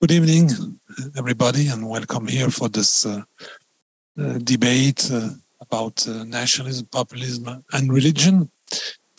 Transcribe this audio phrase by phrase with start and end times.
[0.00, 0.48] Good evening,
[1.14, 3.20] everybody, and welcome here for this uh,
[4.18, 5.28] uh, debate uh,
[5.60, 8.50] about uh, nationalism, populism, and religion.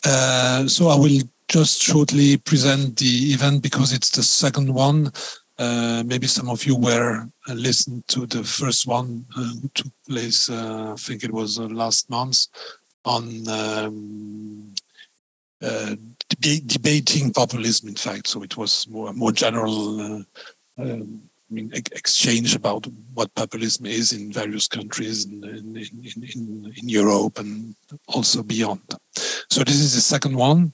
[0.03, 5.11] Uh, so I will just shortly present the event because it's the second one.
[5.59, 10.49] Uh, maybe some of you were listened to the first one who took place.
[10.49, 12.47] I think it was last month
[13.05, 14.73] on um,
[16.39, 17.89] debating populism.
[17.89, 20.25] In fact, so it was more more general
[20.77, 26.87] um, I mean, exchange about what populism is in various countries in, in, in, in,
[26.87, 27.75] Europe and
[28.07, 28.81] also beyond.
[29.49, 30.73] So this is the second one,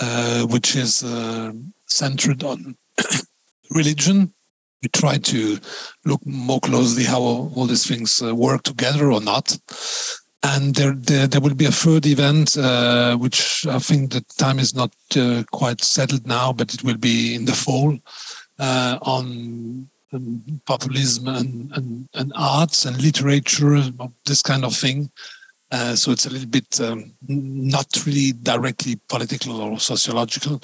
[0.00, 1.52] uh, which is uh,
[1.86, 2.76] centered on
[3.70, 4.32] religion.
[4.80, 5.58] We try to
[6.04, 9.58] look more closely how all these things uh, work together or not.
[10.44, 14.58] And there, there, there, will be a third event, uh, which I think the time
[14.58, 17.98] is not uh, quite settled now, but it will be in the fall
[18.62, 23.82] uh, on um, populism and, and, and, arts and literature,
[24.24, 25.10] this kind of thing.
[25.72, 30.60] Uh, so it's a little bit um, not really directly political or sociological,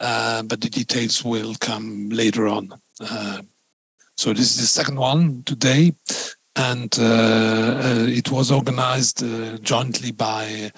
[0.00, 2.68] uh, but the details will come later on.
[3.00, 3.40] Uh,
[4.16, 5.92] so this is the second one today,
[6.56, 9.24] and uh, uh, it was organized
[9.62, 10.72] jointly by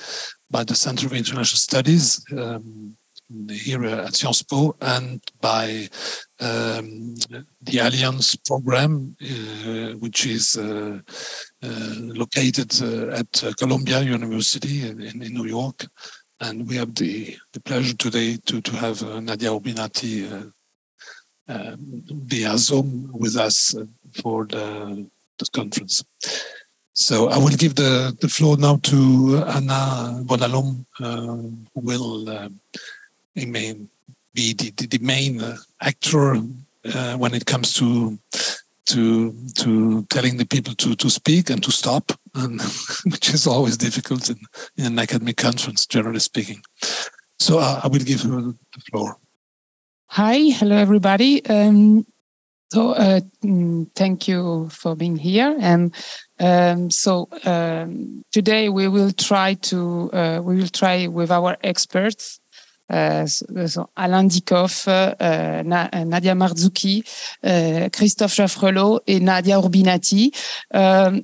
[0.51, 2.23] by the Center for International Studies.
[2.37, 2.97] Um,
[3.49, 5.89] here at Sciences Po and by
[6.41, 7.15] um,
[7.63, 10.99] the Alliance program, uh, which is uh,
[11.63, 15.87] uh, located uh, at Columbia University in, in, New York.
[16.41, 22.03] And we have the, the pleasure today to, to have uh, Nadia Urbinati uh, um,
[22.09, 23.75] via Zoom with us
[24.23, 25.07] for the,
[25.39, 26.03] the conference.
[26.95, 32.51] So I will give the, the floor now to Anna Bonalom, who will
[33.35, 33.75] he may
[34.35, 35.43] be the, the, the main
[35.81, 36.37] actor
[36.95, 38.19] uh, when it comes to
[38.87, 42.61] to to telling the people to to speak and to stop, and
[43.05, 44.39] which is always difficult in,
[44.77, 46.63] in an academic conference, generally speaking.
[47.39, 49.17] So uh, I will give her the floor.
[50.09, 51.45] Hi, hello everybody.
[51.47, 52.05] Um,
[52.73, 55.57] so uh, mm, thank you for being here.
[55.61, 55.95] And
[56.39, 62.41] um, so um, today we will try to uh, we will try with our experts
[62.91, 67.05] Alain Dieckhoff, euh, euh, Nadia Marzouki,
[67.93, 70.33] Christophe Jaffrelot et Nadia Urbinati
[70.73, 71.23] um,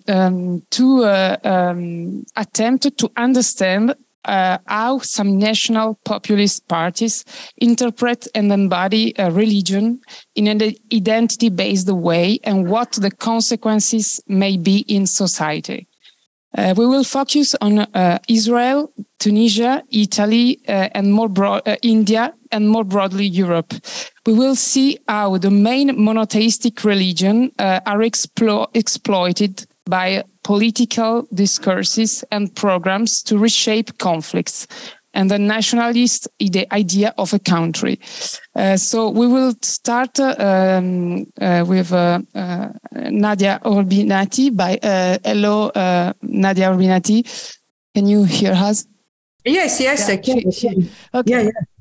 [0.70, 1.04] to
[1.44, 3.94] um, attempt to understand
[4.24, 7.24] uh, how some national populist parties
[7.58, 10.00] interpret and embody religion
[10.34, 10.60] in an
[10.92, 15.86] identity based way and what the consequences may be in society.
[16.56, 22.32] Uh, we will focus on uh, Israel, Tunisia, Italy, uh, and more broad, uh, India,
[22.50, 23.74] and more broadly Europe.
[24.24, 32.24] We will see how the main monotheistic religion uh, are explo exploited by political discourses
[32.30, 34.66] and programs to reshape conflicts
[35.16, 36.28] and the nationalist
[36.70, 37.98] idea of a country.
[38.54, 44.54] Uh, so we will start um, uh, with uh, uh Nadia Urbinati.
[44.54, 47.24] By uh, hello, uh, Nadia Urbinati.
[47.94, 48.86] Can you hear us?
[49.44, 50.14] Yes, yes, yeah.
[50.14, 50.38] I can.
[51.14, 51.30] Okay.
[51.30, 51.75] Yeah, yeah.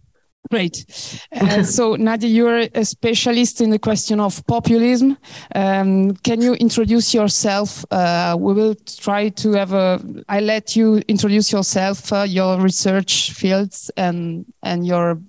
[0.49, 0.85] Great.
[1.31, 5.17] Uh, so, Nadia, you're a specialist in the question of populism.
[5.53, 7.83] Um, can you introduce yourself?
[7.91, 9.99] Uh, we will try to have a.
[10.29, 15.19] I let you introduce yourself, uh, your research fields, and and your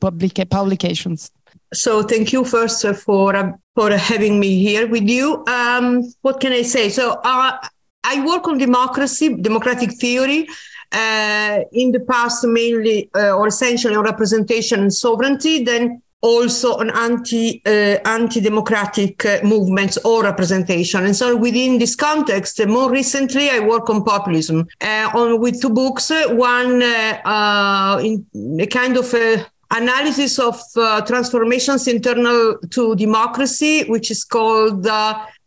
[0.00, 1.30] public publications.
[1.72, 5.44] So, thank you first for uh, for having me here with you.
[5.46, 6.88] Um, what can I say?
[6.88, 7.58] So, uh,
[8.02, 10.46] I work on democracy, democratic theory
[10.94, 16.90] uh, in the past mainly uh, or essentially on representation and sovereignty, then also on
[16.90, 21.04] anti uh, anti-democratic uh, movements or representation.
[21.04, 25.60] And so within this context, uh, more recently, I work on populism uh, on with
[25.60, 26.10] two books.
[26.28, 30.60] One in a kind of a analysis of
[31.06, 34.86] transformations internal to democracy, which is called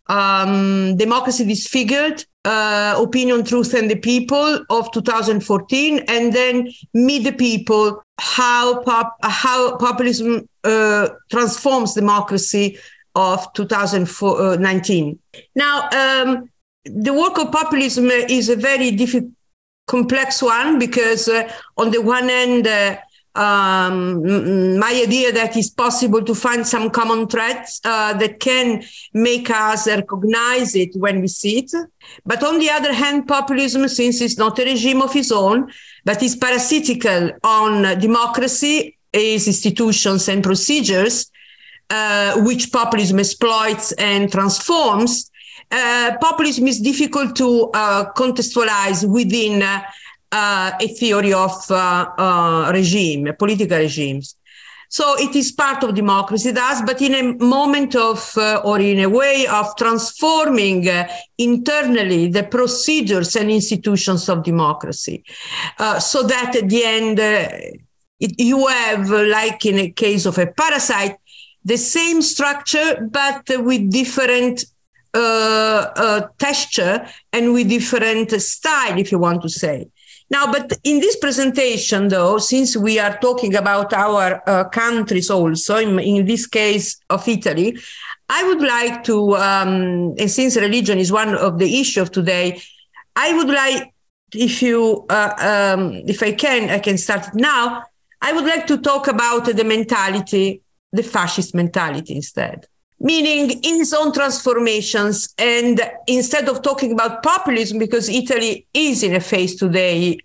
[0.10, 7.34] um, Democracy Disfigured, uh, Opinion, Truth, and the People of 2014, and then Meet the
[7.34, 12.78] People, how, pop, how populism uh, transforms democracy
[13.16, 15.20] of 2019.
[15.56, 16.50] Now, um,
[16.86, 19.34] the work of populism is a very difficult,
[19.88, 22.98] complex one because, uh, on the one hand, uh,
[23.38, 29.50] um, my idea that it's possible to find some common threads uh, that can make
[29.50, 31.72] us recognize it when we see it.
[32.26, 35.72] But on the other hand, populism, since it's not a regime of its own,
[36.04, 41.32] but is parasitical on democracy, its institutions and procedures,
[41.90, 45.30] uh, which populism exploits and transforms,
[45.70, 49.62] uh, populism is difficult to uh, contextualize within
[50.32, 51.52] uh, uh, a theory of
[52.74, 54.36] regime, political regimes.
[54.90, 59.00] So it is part of democracy, thus, but in a moment of, uh, or in
[59.00, 65.26] a way of transforming uh, internally the procedures and institutions of democracy,
[65.78, 70.48] uh, so that at the end it, you have, like in a case of a
[70.48, 71.18] parasite,
[71.66, 74.64] the same structure but with different
[75.14, 79.90] uh, uh, texture and with different style, if you want to say.
[80.30, 85.78] Now, but in this presentation, though, since we are talking about our uh, countries also,
[85.78, 87.78] in, in, this case of Italy,
[88.28, 92.62] I would like to, um, and since religion is one of the issues of today,
[93.16, 93.94] I would like,
[94.34, 97.84] if you, uh, um, if I can, I can start now.
[98.22, 102.68] I would like to talk about the mentality, the fascist mentality instead
[103.00, 105.34] meaning in its own transformations.
[105.38, 110.18] And instead of talking about populism, because Italy is in a phase today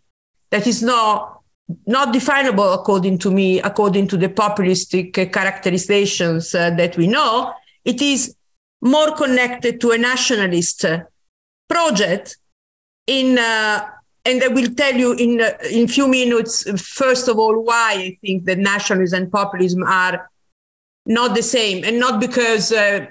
[0.51, 1.41] that is not
[1.87, 7.53] not definable according to me, according to the populistic characterizations uh, that we know,
[7.85, 8.35] it is
[8.83, 10.85] more connected to a nationalist
[11.69, 12.37] project
[13.07, 13.87] in uh,
[14.25, 16.69] and I will tell you in uh, in few minutes.
[16.81, 20.31] First of all, why I think that nationalism and populism are
[21.07, 23.07] not the same, and not because uh,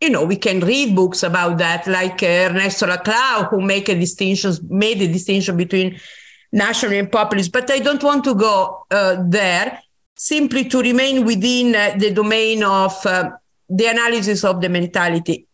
[0.00, 3.94] you know we can read books about that, like uh, Ernesto Laclau, who make a
[3.94, 6.00] distinction, made a distinction between
[6.52, 7.52] national and populist.
[7.52, 9.80] But I don't want to go uh, there.
[10.20, 13.30] Simply to remain within uh, the domain of uh,
[13.68, 15.46] the analysis of the mentality,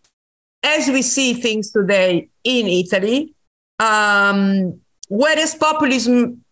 [0.62, 3.34] as we see things today in Italy.
[3.78, 6.44] Um, whereas populism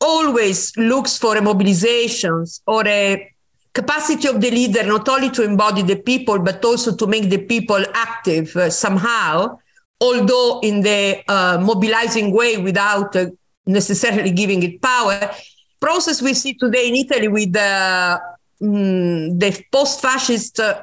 [0.00, 3.30] always looks for a mobilizations or a
[3.72, 7.38] capacity of the leader not only to embody the people but also to make the
[7.38, 9.56] people active uh, somehow
[10.00, 13.26] although in the uh, mobilizing way without uh,
[13.66, 15.30] necessarily giving it power.
[15.80, 18.20] Process we see today in italy with the,
[18.62, 20.82] mm, the post-fascist uh,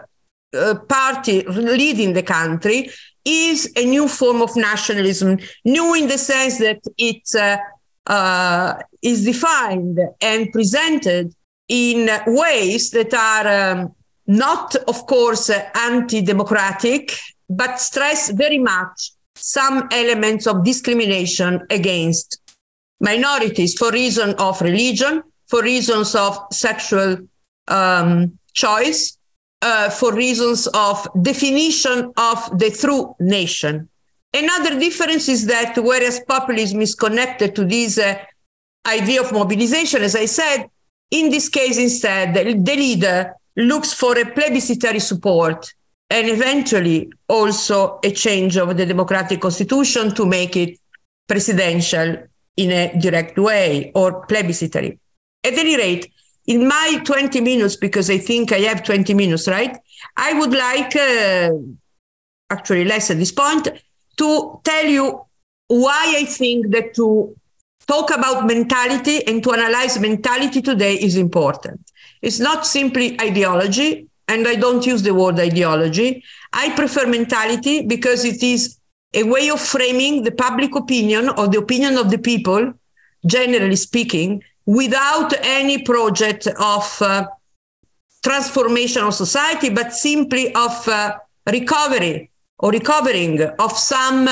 [0.56, 2.90] uh, party leading the country
[3.26, 7.24] is a new form of nationalism new in the sense that it
[8.06, 11.34] uh, is defined and presented
[11.68, 17.18] in ways that are um, not, of course, uh, anti democratic,
[17.50, 22.42] but stress very much some elements of discrimination against
[23.00, 27.18] minorities for reason of religion, for reasons of sexual
[27.68, 29.18] um, choice,
[29.62, 33.88] uh, for reasons of definition of the true nation.
[34.34, 38.18] Another difference is that whereas populism is connected to this uh,
[38.86, 40.70] idea of mobilization, as I said,
[41.12, 45.74] in this case, instead, the leader looks for a plebiscitary support
[46.10, 50.78] and eventually also a change of the democratic constitution to make it
[51.28, 52.18] presidential
[52.56, 55.00] in a direct way or plebiscitary.
[55.44, 56.12] At any rate,
[56.48, 59.78] in my 20 minutes, because I think I have 20 minutes, right?
[60.16, 61.52] I would like, uh,
[62.50, 63.68] actually less at this point,
[64.18, 65.22] to tell you
[65.68, 67.36] why I think that to
[67.88, 71.80] talk about mentality and to analyze mentality today is important.
[72.22, 76.24] It's not simply ideology, and I don't use the word ideology.
[76.52, 78.78] I prefer mentality because it is
[79.14, 82.74] a way of framing the public opinion or the opinion of the people,
[83.26, 87.26] generally speaking, without any project of uh,
[88.22, 91.18] transformation of society, but simply of uh,
[91.50, 94.28] recovery or recovering of some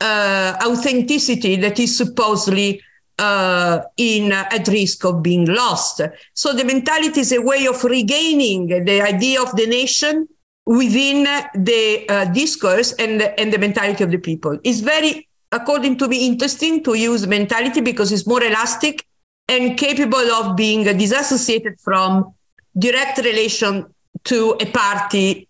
[0.00, 2.80] uh, authenticity that is supposedly
[3.18, 6.00] uh, in uh, at risk of being lost.
[6.34, 10.28] So the mentality is a way of regaining the idea of the nation
[10.66, 14.58] within the uh, discourse and and the mentality of the people.
[14.64, 19.06] It's very, according to me, interesting to use mentality because it's more elastic
[19.48, 22.34] and capable of being disassociated from
[22.76, 23.86] direct relation
[24.24, 25.48] to a party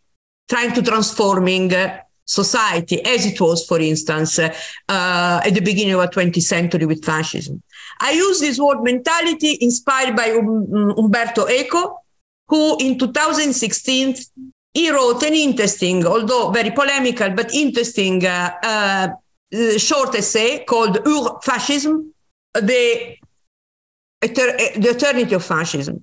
[0.49, 1.73] trying to transforming
[2.25, 4.51] society, as it was, for instance, uh,
[4.89, 7.63] at the beginning of the 20th century with fascism.
[8.01, 12.01] I use this word mentality inspired by um, Umberto Eco,
[12.49, 14.17] who in 2016
[14.73, 19.09] he wrote an interesting, although very polemical, but interesting uh, uh,
[19.79, 22.13] short essay called Ur Fascism,
[22.55, 23.17] the,
[24.21, 26.03] the eternity of fascism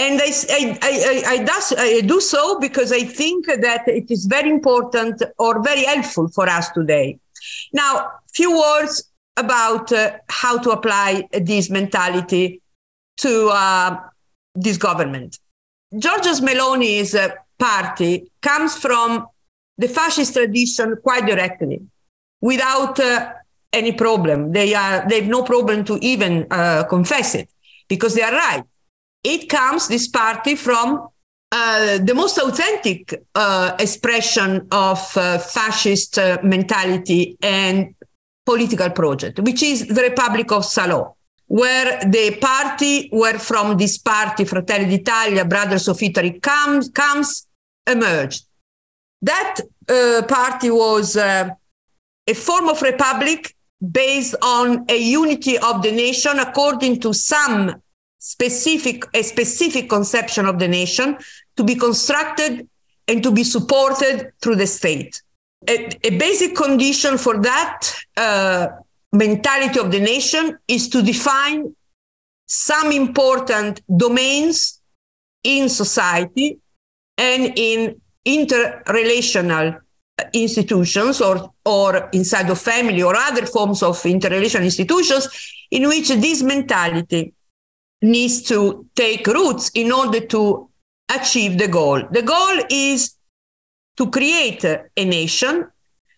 [0.00, 4.24] and I, I, I, I, does, I do so because I think that it is
[4.24, 7.18] very important or very helpful for us today.
[7.72, 12.62] Now, few words about uh, how to apply this mentality
[13.18, 14.00] to uh,
[14.54, 15.38] this government.
[15.92, 17.28] Giorgia Meloni's uh,
[17.58, 19.26] party comes from
[19.76, 21.82] the fascist tradition quite directly,
[22.40, 23.32] without uh,
[23.72, 24.52] any problem.
[24.52, 27.50] They are they have no problem to even uh, confess it
[27.88, 28.64] because they are right.
[29.22, 31.08] It comes this party from
[31.52, 37.94] uh, the most authentic uh, expression of uh, fascist uh, mentality and
[38.46, 41.14] political project, which is the Republic of Salò,
[41.46, 47.46] where the party, where from this party, Fratelli d'Italia, Brothers of Italy, comes, comes
[47.86, 48.44] emerged.
[49.20, 49.56] That
[49.88, 51.56] uh, party was a
[52.34, 53.54] form of republic
[53.90, 57.74] based on a unity of the nation according to some
[58.20, 61.16] specific a specific conception of the nation
[61.56, 62.68] to be constructed
[63.08, 65.20] and to be supported through the state.
[65.68, 68.68] A, a basic condition for that uh,
[69.12, 71.74] mentality of the nation is to define
[72.46, 74.80] some important domains
[75.42, 76.58] in society
[77.16, 79.80] and in interrelational
[80.34, 85.28] institutions or, or inside of family or other forms of interrelational institutions
[85.70, 87.32] in which this mentality
[88.02, 90.68] needs to take roots in order to
[91.14, 92.02] achieve the goal.
[92.10, 93.14] The goal is
[93.96, 95.66] to create a nation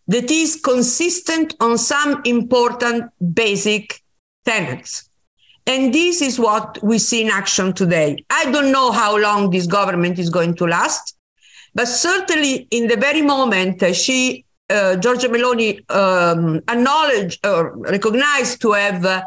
[0.09, 4.03] that is consistent on some important basic
[4.45, 5.09] tenets.
[5.67, 8.25] And this is what we see in action today.
[8.31, 11.17] I don't know how long this government is going to last.
[11.75, 18.61] But certainly, in the very moment uh, she, uh, Giorgia Meloni, um, acknowledged or recognized
[18.63, 19.23] to have uh,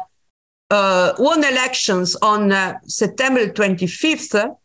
[0.70, 4.56] uh won elections on uh, September 25th,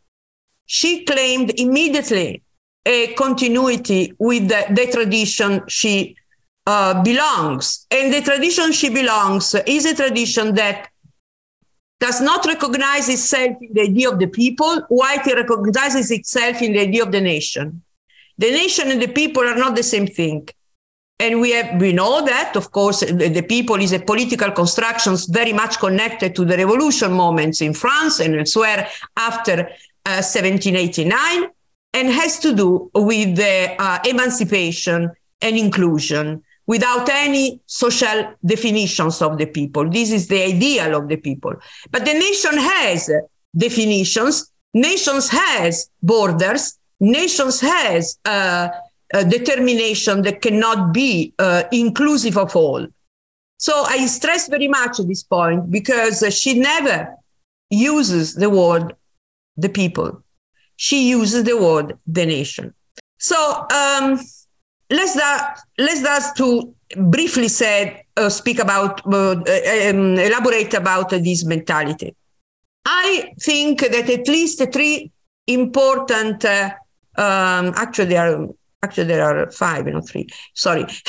[0.66, 2.42] she claimed immediately
[2.84, 6.16] a continuity with the, the tradition she
[6.66, 7.86] uh, belongs.
[7.90, 10.88] And the tradition she belongs is a tradition that
[12.00, 16.72] does not recognize itself in the idea of the people, while it recognizes itself in
[16.72, 17.82] the idea of the nation.
[18.38, 20.48] The nation and the people are not the same thing.
[21.22, 25.16] And we have, we know that, of course, the, the people is a political construction
[25.28, 29.60] very much connected to the revolution moments in France and elsewhere after
[30.04, 31.48] uh, 1789,
[31.94, 39.38] and has to do with the uh, emancipation and inclusion without any social definitions of
[39.38, 39.88] the people.
[39.88, 41.54] This is the ideal of the people.
[41.92, 43.08] But the nation has
[43.56, 48.70] definitions, nations has borders, nations has uh,
[49.12, 52.86] a determination that cannot be uh, inclusive of all.
[53.58, 57.14] So I stress very much at this point because she never
[57.70, 58.96] uses the word
[59.56, 60.22] the people.
[60.76, 62.74] She uses the word the nation.
[63.18, 63.36] So
[63.72, 64.18] um,
[64.90, 71.44] let's that let's that to briefly say uh, speak about uh, um, elaborate about this
[71.44, 72.16] mentality.
[72.84, 75.12] I think that at least three
[75.46, 76.70] important uh,
[77.16, 78.48] um, actually there are
[78.82, 80.26] actually there are five not three.
[80.54, 80.84] Sorry.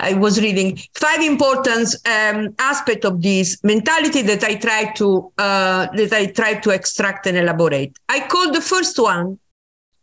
[0.00, 5.86] I was reading five important um, aspects of this mentality that i try to uh,
[5.94, 7.96] that i try to extract and elaborate.
[8.08, 9.38] I call the first one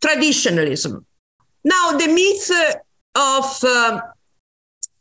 [0.00, 1.04] traditionalism.
[1.64, 2.50] Now the myth
[3.14, 4.00] of uh,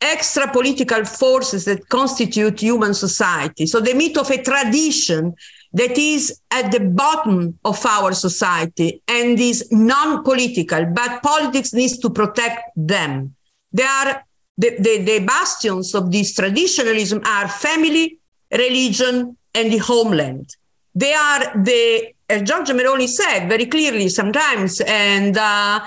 [0.01, 3.65] extra political forces that constitute human society.
[3.67, 5.35] So the myth of a tradition
[5.73, 12.09] that is at the bottom of our society and is non-political, but politics needs to
[12.09, 13.35] protect them.
[13.71, 14.25] They are
[14.57, 18.17] the, the, the bastions of this traditionalism are family,
[18.51, 20.55] religion, and the homeland.
[20.93, 25.79] They are the, as Giorgia Meloni said very clearly sometimes, and uh,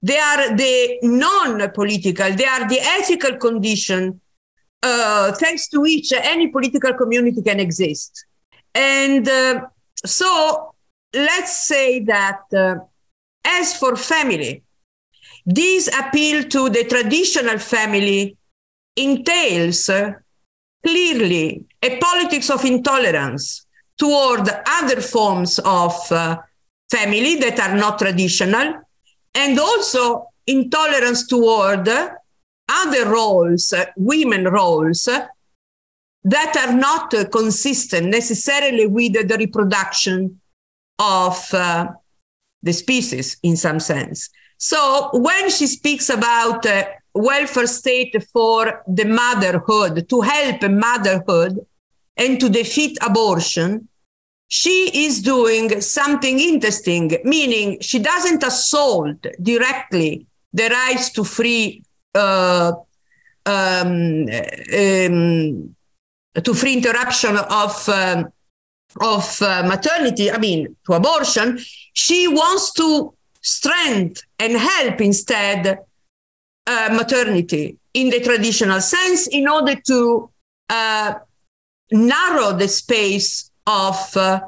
[0.00, 4.20] they are the non-political, they are the ethical condition
[4.82, 8.26] uh, thanks to which any political community can exist.
[8.74, 9.66] And uh,
[10.04, 10.74] so
[11.14, 12.76] let's say that uh,
[13.44, 14.62] as for family,
[15.46, 18.36] this appeal to the traditional family
[18.96, 20.12] entails uh,
[20.84, 23.66] clearly a politics of intolerance
[23.96, 26.38] toward other forms of uh,
[26.90, 28.74] family that are not traditional
[29.34, 31.88] and also intolerance toward
[32.68, 35.08] other roles, women roles,
[36.24, 40.40] that are not consistent necessarily with the reproduction
[40.98, 41.88] of uh,
[42.62, 44.30] the species in some sense.
[44.56, 51.58] So when she speaks about uh, welfare state for the motherhood, to help motherhood
[52.16, 53.88] and to defeat abortion,
[54.48, 61.82] she is doing something interesting, meaning she doesn't assault directly the rights to free
[62.14, 62.72] uh,
[63.46, 64.26] um,
[64.72, 65.74] um,
[66.42, 68.26] to free interruption of um,
[69.00, 71.58] of uh, maternity, I mean, to abortion,
[71.92, 75.80] she wants to strengthen and help instead
[76.66, 80.30] uh, maternity in the traditional sense in order to
[80.68, 81.14] uh,
[81.90, 84.40] narrow the space of uh,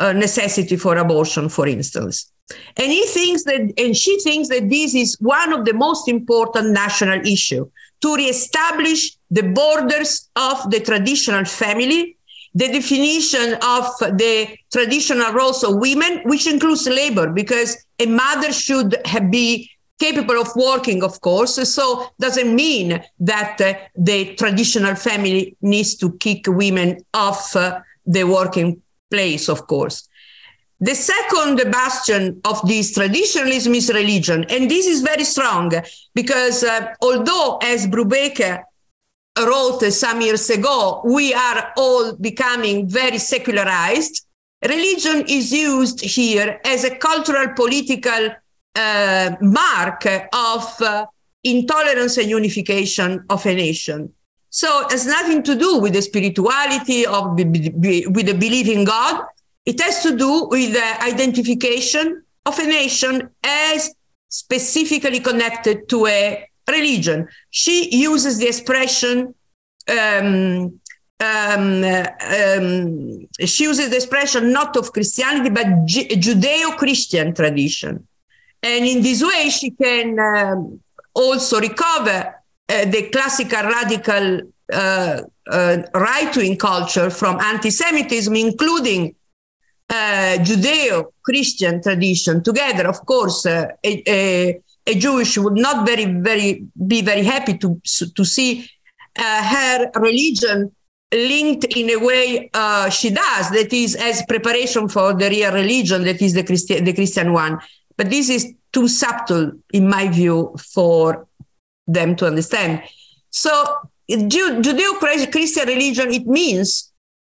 [0.00, 2.30] necessity for abortion, for instance.
[2.76, 6.70] And he thinks that, and she thinks that this is one of the most important
[6.70, 7.68] national issue
[8.02, 12.16] to reestablish the borders of the traditional family,
[12.54, 18.96] the definition of the traditional roles of women, which includes labor, because a mother should
[19.30, 21.54] be capable of working, of course.
[21.68, 28.24] So doesn't mean that uh, the traditional family needs to kick women off uh, the
[28.24, 30.08] working place, of course.
[30.80, 34.44] The second bastion of this traditionalism is religion.
[34.50, 35.72] And this is very strong
[36.14, 38.62] because uh, although, as Brubaker
[39.38, 44.26] wrote some years ago, we are all becoming very secularized,
[44.62, 48.30] religion is used here as a cultural, political
[48.74, 51.06] uh, mark of uh,
[51.42, 54.12] intolerance and unification of a nation.
[54.50, 59.24] So it has nothing to do with the spirituality of with the belief in God
[59.66, 63.94] it has to do with the identification of a nation as
[64.28, 67.28] specifically connected to a religion.
[67.50, 69.34] She uses the expression,
[69.88, 70.80] um,
[71.18, 78.06] um, um, she uses the expression not of Christianity, but Judeo Christian tradition.
[78.62, 80.80] And in this way, she can um,
[81.14, 82.34] also recover
[82.68, 84.40] uh, the classical radical
[84.72, 89.14] uh, uh, right wing culture from anti Semitism, including
[89.88, 96.64] uh, Judeo-Christian tradition together, of course, uh, a, a, a, Jewish would not very, very
[96.86, 97.80] be very happy to
[98.14, 98.68] to see
[99.18, 100.72] uh, her religion
[101.12, 102.50] linked in a way
[102.90, 106.92] she does, that is as preparation for the real religion, that is the Christian, the
[106.92, 107.58] Christian one.
[107.96, 111.26] But this is too subtle, in my view, for
[111.86, 112.82] them to understand.
[113.30, 113.50] So,
[114.10, 116.92] Judeo-Christian religion, it means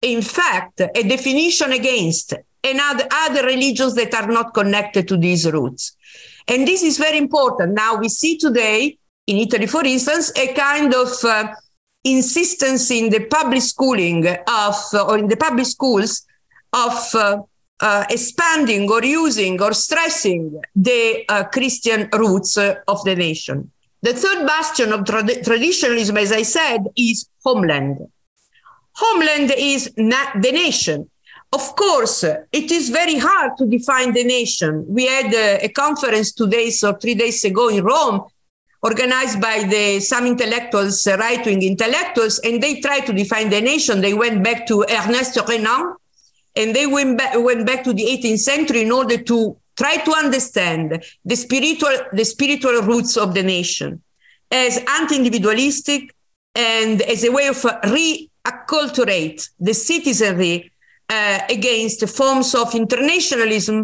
[0.07, 5.97] in fact, a definition against and other religions that are not connected to these roots.
[6.49, 7.75] And this is very important.
[7.75, 11.53] Now we see today in Italy, for instance, a kind of uh,
[12.05, 16.25] insistence in the public schooling of, uh, or in the public schools
[16.73, 17.39] of uh,
[17.81, 23.71] uh expanding or using or stressing the uh, Christian roots uh, of the nation.
[24.03, 27.99] The third bastion of tra- traditionalism, as I said, is homeland.
[28.97, 31.09] Homeland is the nation.
[31.53, 34.85] Of course, it is very hard to define the nation.
[34.89, 38.25] We had a, a conference two days or three days ago in Rome,
[38.83, 44.01] organized by the some intellectuals, uh, right-wing intellectuals, and they tried to define the nation.
[44.01, 45.95] They went back to Ernest Renan,
[46.57, 50.13] and they went back, went back to the 18th century in order to try to
[50.15, 54.03] understand the spiritual the spiritual roots of the nation
[54.51, 56.15] as anti-individualistic
[56.55, 60.71] and as a way of re acculturate the citizenry
[61.09, 63.79] uh, against forms of internationalism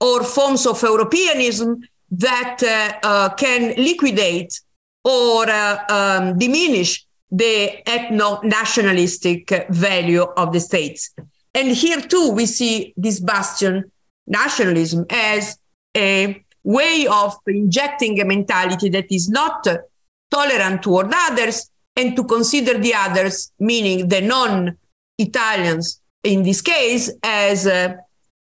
[0.00, 4.60] or forms of Europeanism that uh, uh, can liquidate
[5.04, 11.14] or uh, um, diminish the ethno nationalistic value of the states.
[11.54, 13.90] And here too, we see this bastion
[14.26, 15.58] nationalism as
[15.96, 19.66] a way of injecting a mentality that is not
[20.30, 24.76] tolerant toward others and to consider the others, meaning the non
[25.18, 27.98] Italians in this case, as a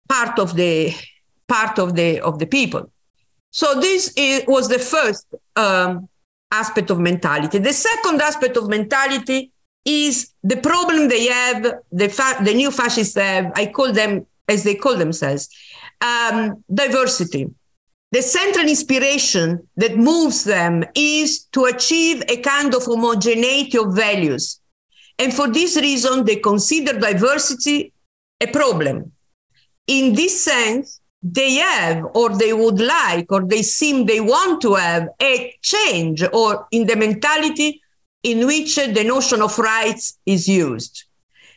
[0.08, 0.94] part of the
[1.48, 2.90] part of the of the people.
[3.50, 6.08] So this is, was the first um,
[6.50, 7.58] aspect of mentality.
[7.58, 9.50] The second aspect of mentality
[9.84, 14.62] is the problem they have, the, fa- the new fascists have, I call them as
[14.62, 15.48] they call themselves,
[16.00, 17.48] um, diversity.
[18.12, 24.60] The central inspiration that moves them is to achieve a kind of homogeneity of values.
[25.18, 27.92] And for this reason, they consider diversity
[28.40, 29.12] a problem.
[29.86, 34.74] In this sense, they have, or they would like, or they seem they want to
[34.74, 37.80] have a change or in the mentality
[38.22, 41.04] in which the notion of rights is used.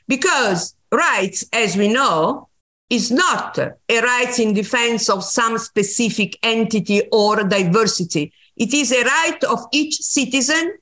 [0.07, 2.49] Because rights, as we know,
[2.89, 8.31] is not a right in defense of some specific entity or diversity.
[8.55, 10.77] It is a right of each citizen,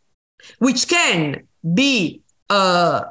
[0.59, 3.03] which can be uh,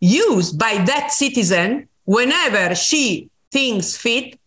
[0.00, 4.38] used by that citizen whenever she thinks fit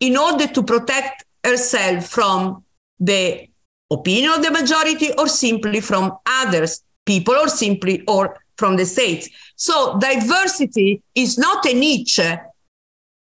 [0.00, 2.64] in order to protect herself from
[2.98, 3.48] the
[3.90, 9.28] opinion of the majority or simply from others people or simply or from the states
[9.54, 12.20] so diversity is not a niche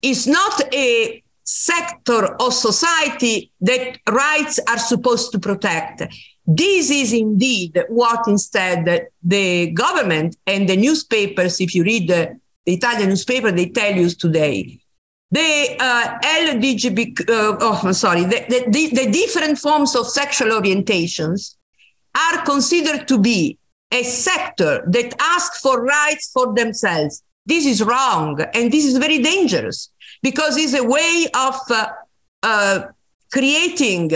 [0.03, 6.03] is not a sector of society that rights are supposed to protect.
[6.45, 12.73] This is indeed what instead the government and the newspapers, if you read the, the
[12.73, 14.79] Italian newspaper, they tell you today.
[15.31, 21.55] The uh, uh, oh, I'm sorry, the, the, the different forms of sexual orientations
[22.15, 23.57] are considered to be
[23.91, 27.23] a sector that asks for rights for themselves.
[27.45, 29.89] This is wrong, and this is very dangerous
[30.23, 31.87] because it's a way of uh,
[32.41, 32.79] uh,
[33.31, 34.11] creating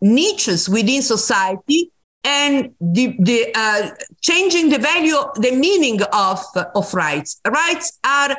[0.00, 1.90] niches within society
[2.22, 3.90] and the, the uh,
[4.20, 6.38] changing the value, the meaning of,
[6.76, 7.40] of rights.
[7.44, 8.36] Rights are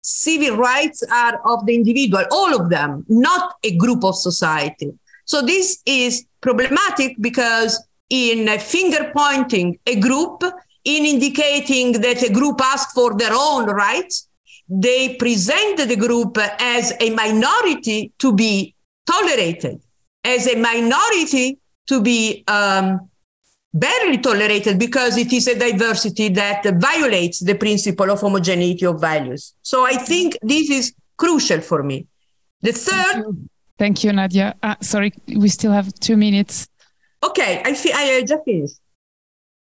[0.00, 4.92] civil rights are of the individual, all of them, not a group of society.
[5.24, 10.44] So this is problematic because in finger pointing a group,
[10.84, 14.25] in indicating that a group asks for their own rights,
[14.68, 18.74] they present the group as a minority to be
[19.06, 19.80] tolerated,
[20.24, 23.08] as a minority to be um,
[23.72, 29.54] barely tolerated because it is a diversity that violates the principle of homogeneity of values.
[29.62, 32.06] So I think this is crucial for me.
[32.62, 33.12] The third.
[33.12, 33.48] Thank you,
[33.78, 34.54] Thank you Nadia.
[34.62, 36.66] Uh, sorry, we still have two minutes.
[37.22, 38.80] Okay, I, fi- I just finished.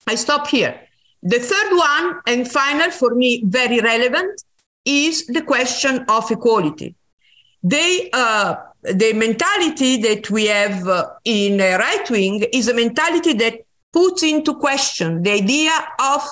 [0.07, 0.81] I stop here.
[1.23, 4.43] The third one and final for me, very relevant,
[4.85, 6.95] is the question of equality.
[7.63, 13.61] They, uh, the mentality that we have uh, in right wing is a mentality that
[13.93, 16.23] puts into question the idea of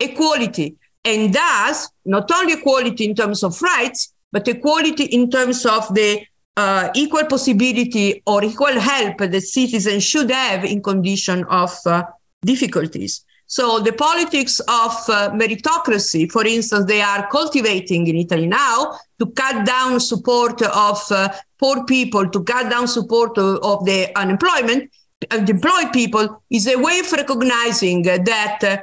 [0.00, 5.94] equality and thus not only equality in terms of rights, but equality in terms of
[5.94, 6.24] the
[6.56, 12.02] uh, equal possibility or equal help that citizens should have in condition of uh,
[12.44, 13.24] difficulties.
[13.52, 19.26] So the politics of uh, meritocracy, for instance, they are cultivating in Italy now to
[19.26, 24.90] cut down support of uh, poor people, to cut down support of, of the unemployment,
[25.30, 28.78] employed people, is a way of recognizing that uh,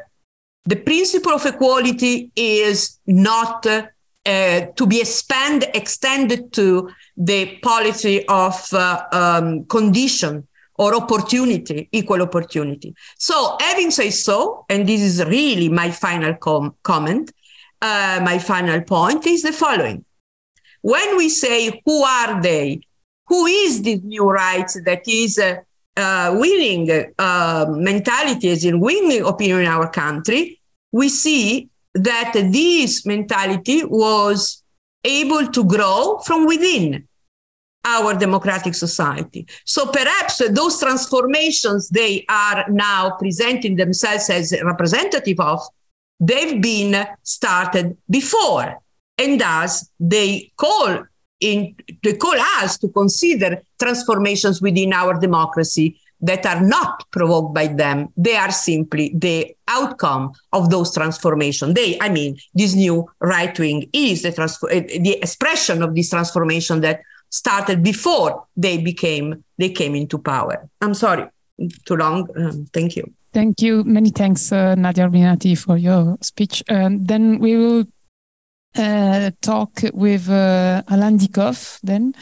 [0.65, 3.81] the principle of equality is not uh,
[4.75, 10.47] to be expand, extended to the policy of uh, um, condition
[10.79, 12.95] or opportunity, equal opportunity.
[13.17, 17.33] So, having said so, and this is really my final com- comment,
[17.81, 20.05] uh, my final point is the following.
[20.81, 22.79] When we say, who are they?
[23.27, 25.57] Who is this new rights that is uh,
[25.97, 30.61] uh, winning uh, mentality, as in winning opinion in our country?
[30.93, 34.63] We see that this mentality was
[35.03, 37.08] able to grow from within
[37.85, 39.47] our democratic society.
[39.65, 45.61] So perhaps those transformations they are now presenting themselves as representative of,
[46.19, 48.79] they've been started before.
[49.17, 51.03] And thus they call
[51.39, 57.67] in they call us to consider transformations within our democracy that are not provoked by
[57.67, 58.09] them.
[58.17, 61.73] They are simply the outcome of those transformations.
[61.75, 66.09] They, I mean, this new right wing is the, transfer, eh, the expression of this
[66.09, 70.69] transformation that started before they became they came into power.
[70.81, 71.27] I'm sorry,
[71.85, 72.27] too long.
[72.35, 73.13] Um, thank you.
[73.31, 73.83] Thank you.
[73.83, 76.63] Many thanks, uh, Nadia Urbinati, for your speech.
[76.67, 77.85] Um, then we will
[78.75, 82.13] uh, talk with uh, Alain Dieckhoff then.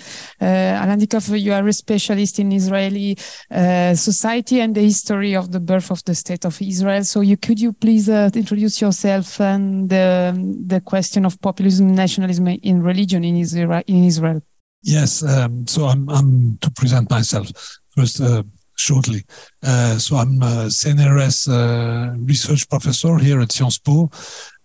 [0.41, 3.17] Uh, Alain Dieckhoff, you are a specialist in Israeli
[3.51, 7.03] uh, society and the history of the birth of the state of Israel.
[7.03, 12.47] So you could you please uh, introduce yourself and um, the question of populism, nationalism
[12.47, 13.81] in religion in Israel?
[13.87, 14.41] In Israel?
[14.87, 17.51] Yes, um, so I'm, I'm to present myself
[17.89, 18.43] first uh,
[18.77, 19.25] shortly.
[19.61, 24.09] Uh, so I'm a CNRS uh, research professor here at Sciences Po.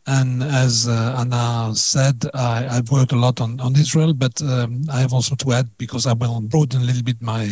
[0.07, 4.85] And as uh, Anna said, I, have worked a lot on, on Israel, but um,
[4.93, 7.51] I have also to add, because I will broaden a little bit my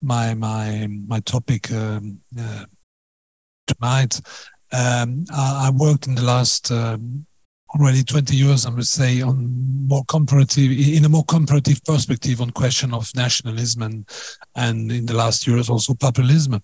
[0.00, 2.64] my my my topic um, uh,
[3.66, 4.22] tonight.
[4.72, 7.26] Um, I, I, worked in the last um,
[7.74, 12.50] already 20 years, I would say, on more comparative, in a more comparative perspective on
[12.50, 14.08] question of nationalism and,
[14.56, 16.60] and in the last years also populism.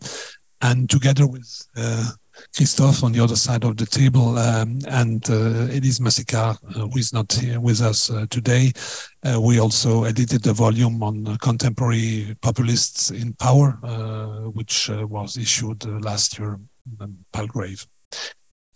[0.62, 2.10] And together with uh,
[2.54, 6.00] Christophe on the other side of the table um, and uh, Elise
[6.34, 8.72] uh, who is not here with us uh, today,
[9.24, 15.36] uh, we also edited a volume on uh, contemporary populists in power, uh, which was
[15.36, 16.58] issued last year
[17.00, 17.86] in Palgrave.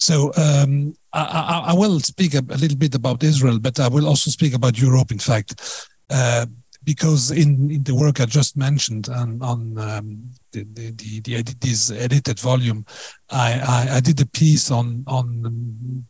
[0.00, 4.30] So um, I, I, will speak a, little bit about Israel, but I will also
[4.30, 6.46] speak about Europe, in fact, uh,
[6.84, 11.56] because in, in, the work I just mentioned on, on um, the, the, the, the
[11.60, 12.86] this edited volume,
[13.30, 16.06] I, I, I, did a piece on on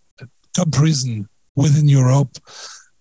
[0.55, 2.38] comparison within Europe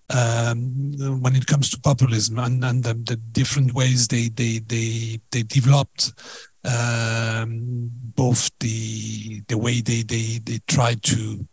[0.10, 5.20] um, when it comes to populism and, and the, the, different ways they they they
[5.32, 6.14] they developed
[6.70, 11.48] um, both the the way they they they tried to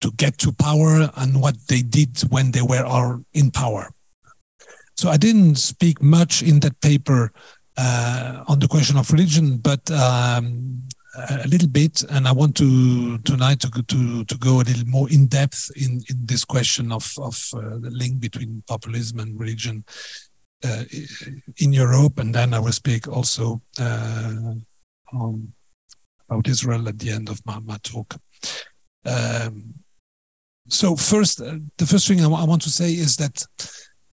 [0.00, 3.90] to get to power and what they did when they were all in power.
[4.96, 7.32] So I didn't speak much in that paper
[7.76, 10.82] uh, on the question of religion, but um,
[11.16, 15.10] a little bit, and I want to tonight to to to go a little more
[15.10, 19.84] in depth in in this question of of uh, the link between populism and religion
[20.64, 20.84] uh,
[21.58, 24.54] in Europe, and then I will speak also uh,
[26.28, 28.16] about Israel at the end of my, my talk.
[29.04, 29.74] Um,
[30.68, 33.44] so first, uh, the first thing I, I want to say is that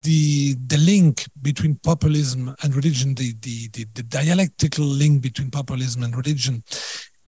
[0.04, 6.04] the the link between populism and religion, the, the, the, the, dialectical link between populism
[6.04, 6.63] and religion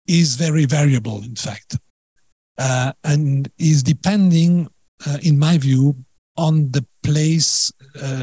[0.08, 1.78] is very variable, in fact,
[2.58, 4.69] uh, and is depending,
[5.06, 5.95] uh, in my view,
[6.38, 7.71] on the place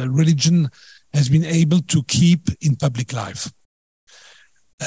[0.08, 0.68] religion
[1.14, 3.50] has been able to keep in public life.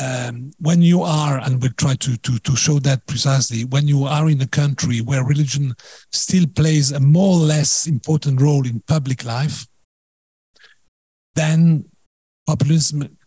[0.01, 4.05] Um, when you are, and we'll try to, to, to show that precisely, when you
[4.05, 5.73] are in a country where religion
[6.11, 9.67] still plays a more or less important role in public life,
[11.35, 11.83] then
[12.47, 13.17] populism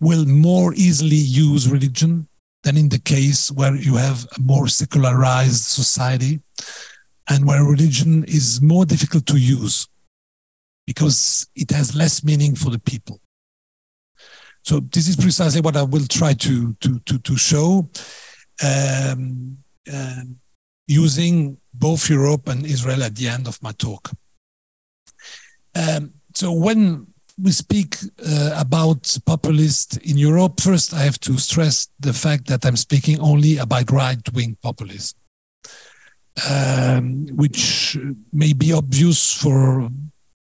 [0.00, 2.26] will more easily use religion
[2.64, 6.40] than in the case where you have a more secularized society
[7.30, 9.86] and where religion is more difficult to use
[10.88, 13.20] because it has less meaning for the people.
[14.62, 17.70] So this is precisely what I will try to to to, to show,
[18.70, 19.58] um,
[19.92, 20.22] uh,
[20.86, 24.10] using both Europe and Israel at the end of my talk.
[25.74, 27.06] Um, so when
[27.44, 27.90] we speak
[28.26, 33.20] uh, about populists in Europe, first I have to stress the fact that I'm speaking
[33.20, 35.18] only about right-wing populism,
[36.50, 37.98] um, which
[38.32, 39.90] may be obvious for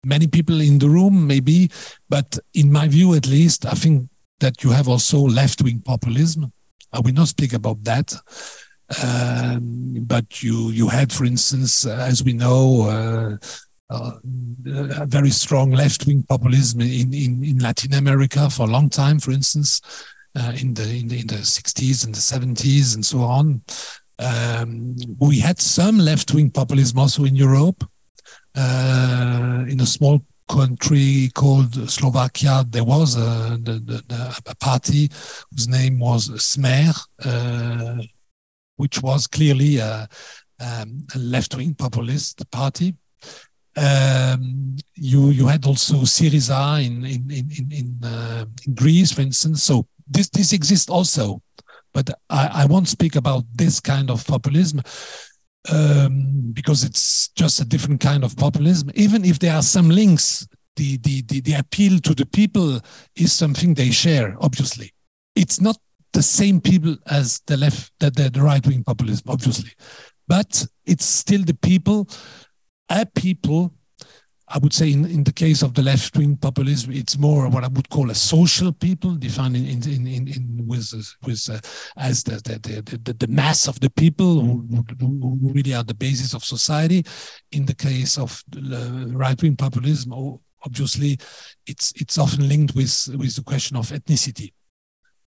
[0.04, 1.70] many people in the room, maybe,
[2.08, 4.08] but in my view, at least, I think
[4.40, 6.52] that you have also left wing populism.
[6.92, 8.14] I will not speak about that.
[9.02, 13.36] Um, but you you had, for instance, uh, as we know, uh,
[13.88, 19.18] uh, very strong left wing populism in, in, in Latin America for a long time,
[19.18, 19.80] for instance,
[20.36, 23.62] uh, in the in the in the 60s and the 70s and so on.
[24.18, 27.84] Um, we had some left wing populism also in Europe,
[28.54, 35.08] uh, in a small country called Slovakia, there was a, the, the, a party
[35.50, 38.02] whose name was Smer, uh,
[38.76, 40.08] which was clearly a,
[40.60, 42.94] um, a left-wing populist party.
[43.74, 49.62] Um, you you had also Syriza in in in in, uh, in Greece, for instance.
[49.64, 51.40] So this this exists also,
[51.94, 54.82] but I, I won't speak about this kind of populism
[55.70, 58.90] um, because it's just a different kind of populism.
[58.94, 60.46] Even if there are some links,
[60.76, 62.80] the, the, the, the appeal to the people
[63.16, 64.92] is something they share, obviously.
[65.36, 65.76] It's not
[66.12, 69.72] the same people as the left, the, the, the right wing populism, obviously.
[70.28, 72.08] But it's still the people,
[72.88, 73.72] a people
[74.54, 77.64] I would say in, in the case of the left wing populism, it's more what
[77.64, 80.92] I would call a social people, defined in, in, in, in with,
[81.24, 81.58] with uh,
[81.96, 86.34] as the, the, the, the, mass of the people who, who, really are the basis
[86.34, 87.02] of society.
[87.52, 90.12] In the case of right wing populism,
[90.64, 91.18] obviously,
[91.66, 94.52] it's it's often linked with, with the question of ethnicity.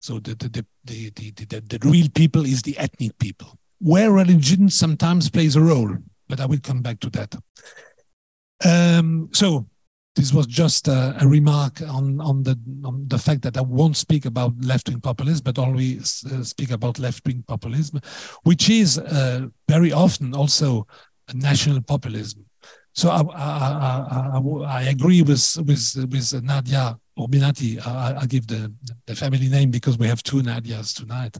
[0.00, 4.10] So the, the, the, the, the, the, the real people is the ethnic people, where
[4.10, 5.96] religion sometimes plays a role,
[6.28, 7.36] but I will come back to that.
[8.64, 9.66] Um, so
[10.14, 13.96] this was just a, a, remark on on the on the fact that I won't
[13.96, 18.00] speak about left wing populism, but only uh, speak about left wing populism,
[18.42, 20.86] which is uh, very often also
[21.34, 22.44] national populism.
[22.94, 27.84] So I, I, I, I, agree with with with Nadia Urbinati.
[27.86, 28.70] I, I give the
[29.06, 31.38] the family name because we have two Nadias tonight.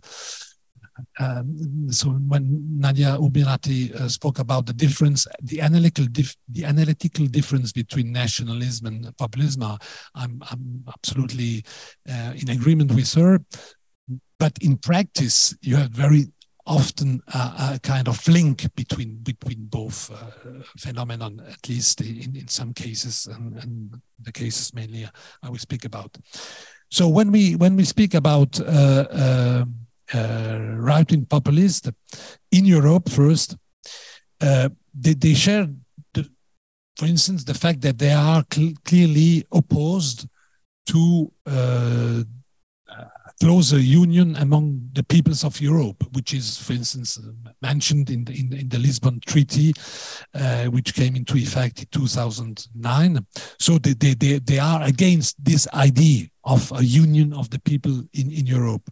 [1.19, 7.27] Um, so when Nadia Urbinati uh, spoke about the difference, the analytical, dif the analytical
[7.27, 9.63] difference between nationalism and populism,
[10.15, 11.65] I'm, I'm absolutely
[12.09, 13.41] uh, in agreement with her.
[14.39, 16.27] But in practice, you have very
[16.67, 22.73] often a, kind of link between between both uh, phenomenon, at least in, in some
[22.73, 25.09] cases, and, and the cases mainly
[25.43, 26.17] I will speak about.
[26.91, 29.65] So when we when we speak about uh, uh,
[30.15, 31.91] right-wing populists
[32.51, 33.57] in Europe first,
[34.41, 35.69] uh, they, they share,
[36.15, 36.29] the,
[36.97, 40.27] for instance, the fact that they are cl clearly opposed
[40.87, 42.23] to uh,
[43.43, 47.19] closer union among the peoples of Europe, which is, for instance,
[47.61, 49.73] mentioned in the, in the, in the Lisbon Treaty,
[50.35, 53.27] uh, which came into effect in 2009.
[53.59, 58.05] So they, they, they, they are against this idea of a union of the people
[58.13, 58.89] in, in Europe.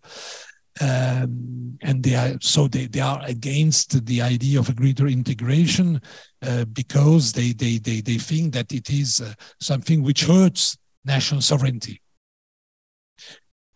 [0.81, 6.01] Um, and they are so they, they are against the idea of a greater integration
[6.47, 11.41] uh, because they, they they they think that it is uh, something which hurts national
[11.41, 12.01] sovereignty.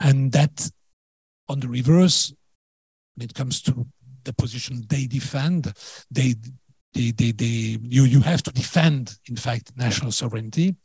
[0.00, 0.70] And that
[1.48, 2.32] on the reverse
[3.16, 3.86] when it comes to
[4.24, 5.72] the position they defend
[6.10, 6.34] they
[6.94, 10.76] they they, they you you have to defend in fact national sovereignty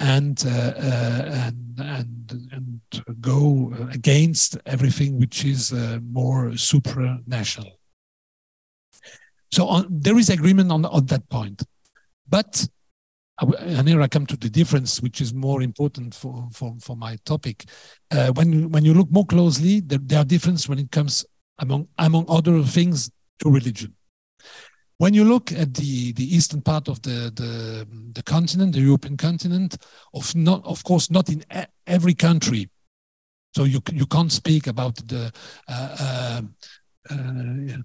[0.00, 2.80] and uh, uh, and and and
[3.20, 7.72] go against everything which is uh, more supranational
[9.52, 11.62] so on, there is agreement on on that point
[12.28, 12.66] but
[13.42, 17.16] and here I come to the difference, which is more important for, for, for my
[17.24, 17.64] topic.
[18.10, 21.24] Uh, when, when you look more closely, there, there are differences when it comes,
[21.58, 23.94] among, among other things, to religion.
[25.00, 29.16] When you look at the, the eastern part of the, the, the continent, the European
[29.16, 29.78] continent,
[30.12, 31.42] of, not, of course, not in
[31.86, 32.68] every country.
[33.56, 35.32] So you, you can't speak about the
[35.66, 36.42] uh,
[37.08, 37.76] uh,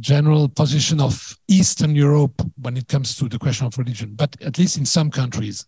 [0.00, 4.58] general position of Eastern Europe when it comes to the question of religion, but at
[4.58, 5.66] least in some countries.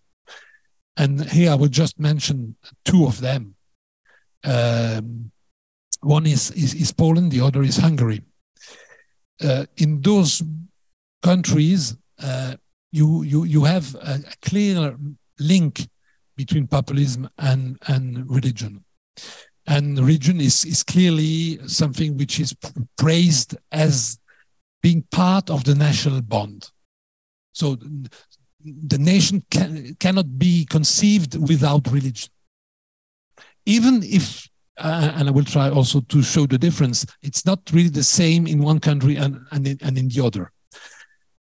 [0.96, 3.54] And here I will just mention two of them.
[4.42, 5.30] Um,
[6.00, 8.22] one is, is, is, Poland, the other is Hungary.
[9.42, 10.42] Uh, in those
[11.22, 12.54] countries, uh,
[12.90, 14.96] you, you, you have a, clear
[15.38, 15.86] link
[16.36, 18.84] between populism and, and religion
[19.68, 22.56] and religion is, is clearly something which is
[22.96, 24.18] praised as
[24.82, 26.70] being part of the national bond.
[27.52, 27.76] So
[28.64, 32.30] the nation can, cannot be conceived without religion.
[33.66, 34.47] Even if,
[34.78, 38.46] uh, and I will try also to show the difference, it's not really the same
[38.46, 40.52] in one country and, and, in, and in the other.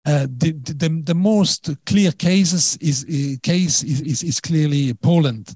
[0.06, 5.56] Uh, the, the, the most clear cases is, uh, case is, is, is clearly Poland,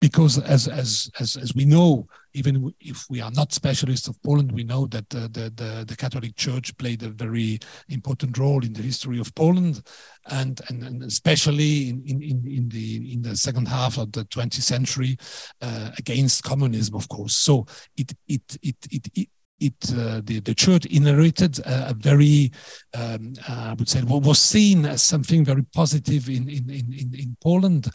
[0.00, 4.52] because as, as, as, as we know, even if we are not specialists of Poland,
[4.52, 8.82] we know that the, the, the, Catholic Church played a very important role in the
[8.82, 9.82] history of Poland,
[10.30, 14.62] and, and, and especially in, in, in, the, in the second half of the 20th
[14.62, 15.16] century
[15.60, 17.36] uh, against communism, of course.
[17.36, 17.66] So
[17.96, 19.28] it, it, it, it, it
[19.62, 22.50] it uh, the, the church inherited a, a very
[22.94, 27.14] um, uh, I would say what was seen as something very positive in in in,
[27.14, 27.88] in Poland,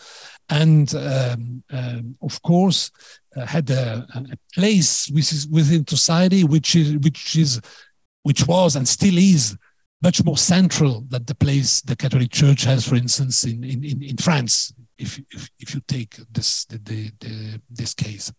[0.50, 2.92] and um, um, of course
[3.46, 7.62] had a, a, place is within society which is which is
[8.24, 9.58] which was and still is
[10.02, 14.18] much more central than the place the Catholic Church has, for instance, in in in,
[14.18, 18.32] France if, if, if you take this the, the, the, this case.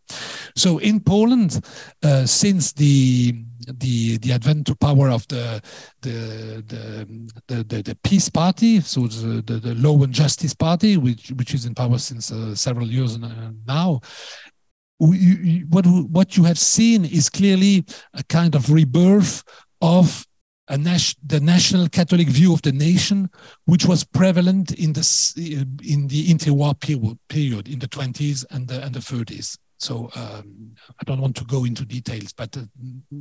[0.56, 1.60] So in Poland,
[2.02, 3.34] uh, since the
[3.66, 5.60] the the advent to power of the
[6.02, 10.96] the the the, the, the PiS Party, so the, the, the Law and Justice Party,
[10.96, 13.18] which which is in power since uh, several years
[13.66, 14.00] now.
[14.98, 17.84] What what you have seen is clearly
[18.14, 19.44] a kind of rebirth
[19.80, 20.26] of
[20.76, 23.30] nas- the national Catholic view of the nation,
[23.64, 28.84] which was prevalent in the in the interwar period, period in the 20s and the
[28.84, 29.56] and the 30s.
[29.78, 32.62] So um, I don't want to go into details, but uh,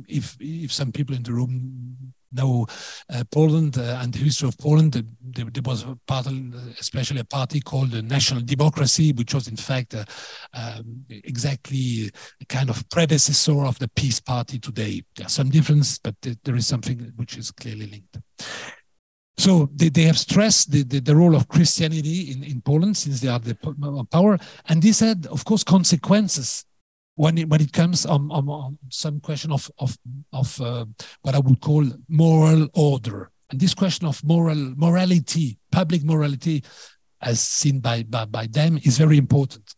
[0.08, 2.66] if if some people in the room know
[3.12, 6.26] uh, Poland uh, and the history of Poland, there, there, was a part,
[6.80, 10.04] especially a party called the National Democracy, which was in fact uh,
[10.54, 12.10] um, exactly
[12.40, 15.02] a kind of predecessor of the PiS Party today.
[15.16, 18.18] There are some differences, but there is something which is clearly linked.
[19.38, 23.20] So they, they have stressed the, the, the, role of Christianity in, in Poland since
[23.20, 23.56] they are the
[24.10, 24.36] power.
[24.68, 26.64] And this had, of course, consequences
[27.18, 29.96] when it, when it comes on, on, on some question of, of,
[30.32, 30.84] of uh,
[31.22, 33.30] what I would call moral order.
[33.50, 36.62] And this question of moral morality, public morality,
[37.20, 39.74] as seen by, by, by them, is very important.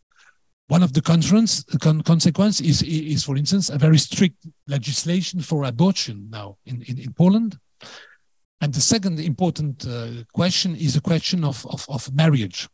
[0.68, 5.64] One of the consequence, con consequence is, is, for instance, a very strict legislation for
[5.64, 7.58] abortion now in, in, in Poland
[8.60, 12.68] and the second important uh, question is a question of, of, of, marriage.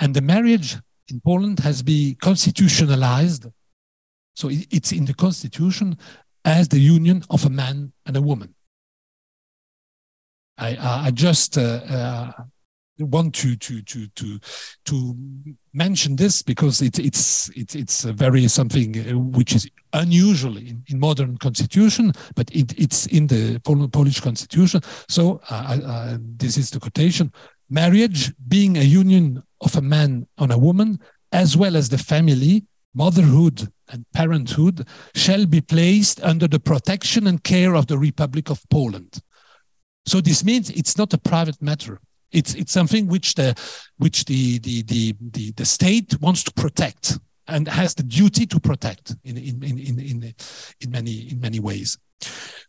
[0.00, 0.78] And the marriage
[1.08, 3.46] in Poland has been constitutionalized.
[4.34, 5.98] So it's in the constitution
[6.44, 8.54] as the union of a man and a woman.
[10.58, 12.32] I, I just uh, uh,
[12.98, 14.38] want to to to to
[14.84, 15.16] to
[15.72, 20.98] mention this because it, it's it's it's very something uh, which is unusual in, in
[20.98, 24.80] modern constitution, but it, it's in the Polish constitution.
[25.08, 27.32] So uh, this is the quotation:
[27.70, 31.00] marriage being a union of a man and a woman,
[31.32, 37.42] as well as the family, motherhood and parenthood shall be placed under the protection and
[37.42, 39.20] care of the Republic of Poland.
[40.06, 42.00] So this means it's not a private matter.
[42.32, 43.54] It's it's something which the
[43.98, 48.58] which the the the the, the state wants to protect and has the duty to
[48.58, 50.34] protect in in in in in,
[50.80, 51.98] in many in many ways.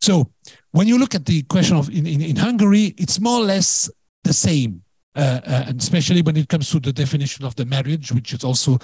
[0.00, 0.30] So
[0.72, 3.90] when you look at the question of in, in, in Hungary, it's more or less
[4.22, 4.83] the same.
[5.16, 8.42] Uh, uh, and especially when it comes to the definition of the marriage, which is
[8.42, 8.74] also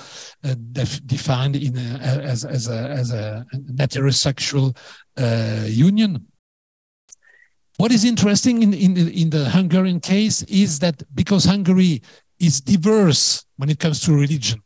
[0.45, 4.76] uh, def defined in a, as, as, a, as a, heterosexual
[5.18, 6.24] uh, union.
[7.78, 12.01] What is interesting in, in, in the Hungarian case is that because Hungary
[12.39, 14.62] is diverse when it comes to religion,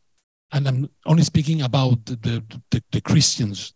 [0.51, 3.73] and I'm only speaking about the, the, the Christians.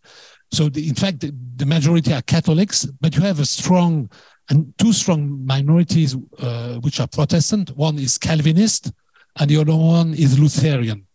[0.52, 4.10] So the, in fact, the, the, majority are Catholics, but you have a strong
[4.50, 7.70] and two strong minorities uh, which are Protestant.
[7.78, 8.91] One is Calvinist,
[9.38, 11.06] and the other one is Lutheran.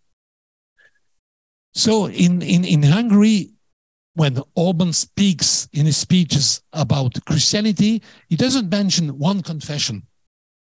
[1.74, 3.50] So in, in, in Hungary,
[4.14, 10.06] when Orban speaks in his speeches about Christianity, he doesn't mention one confession.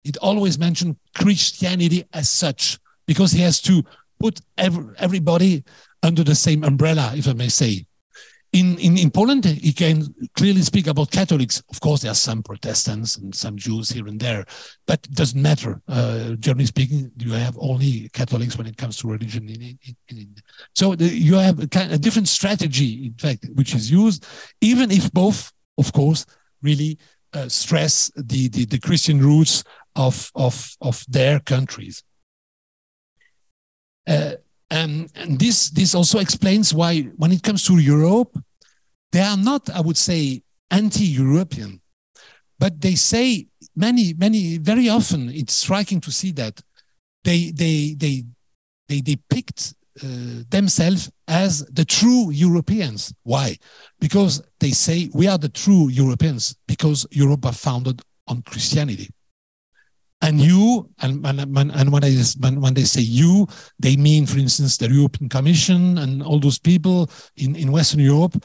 [0.04, 3.84] It always mentions Christianity as such, because he has to
[4.18, 5.62] put every, everybody
[6.02, 7.86] under the same umbrella, if I may say.
[8.56, 11.62] In, in, in Poland, he can clearly speak about Catholics.
[11.68, 14.46] Of course, there are some Protestants and some Jews here and there,
[14.86, 15.82] but it doesn't matter.
[15.86, 19.46] Uh, generally speaking, you have only Catholics when it comes to religion.
[19.50, 20.34] In, in, in,
[20.74, 24.24] so the, you have a, kind, a different strategy, in fact, which is used,
[24.62, 26.24] even if both, of course,
[26.62, 26.98] really
[27.34, 29.64] uh, stress the, the, the Christian roots
[29.96, 32.02] of, of, of their countries.
[34.08, 34.36] Uh,
[34.70, 38.36] and, and this this also explains why when it comes to Europe,
[39.12, 41.80] they are not, I would say, anti-European,
[42.58, 43.46] but they say
[43.76, 45.30] many, many, very often.
[45.30, 46.60] It's striking to see that
[47.24, 48.24] they they they
[48.88, 53.14] they picked uh, themselves as the true Europeans.
[53.22, 53.56] Why?
[54.00, 59.08] Because they say we are the true Europeans because Europe are founded on Christianity.
[60.22, 63.46] And you, and, and, and when, I, when, they say you,
[63.78, 68.42] they mean, for instance, the European Commission and all those people in, in Western Europe.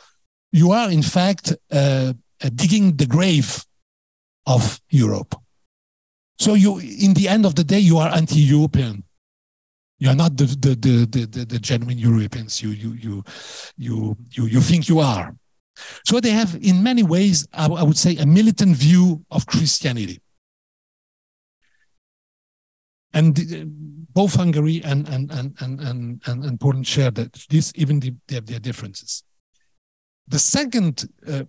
[0.51, 2.13] You are, in fact, uh,
[2.43, 3.63] uh, digging the grave
[4.45, 5.35] of Europe.
[6.39, 9.03] So you, in the end of the day, you are anti-European.
[9.99, 12.61] You are not the, the, the, the, the, the genuine Europeans.
[12.61, 13.23] You, you, you,
[13.77, 15.35] you, you, you think you are.
[16.03, 20.19] So they have, in many ways, I, I would say, a militant view of Christianity
[23.13, 23.65] and the,
[24.13, 28.45] both Hungary and and and and and, and Poland share that this even the, have
[28.45, 29.23] their differences.
[30.27, 31.43] The second, uh,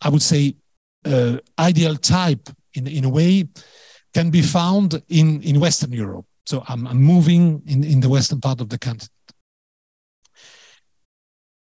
[0.00, 0.56] I would say,
[1.04, 3.48] uh, ideal type in in a way
[4.14, 6.26] can be found in in Western Europe.
[6.46, 9.10] So I'm, I'm moving in in the western part of the continent,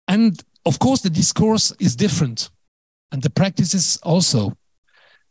[0.08, 2.50] and of course the discourse is different,
[3.12, 4.58] and the practices also,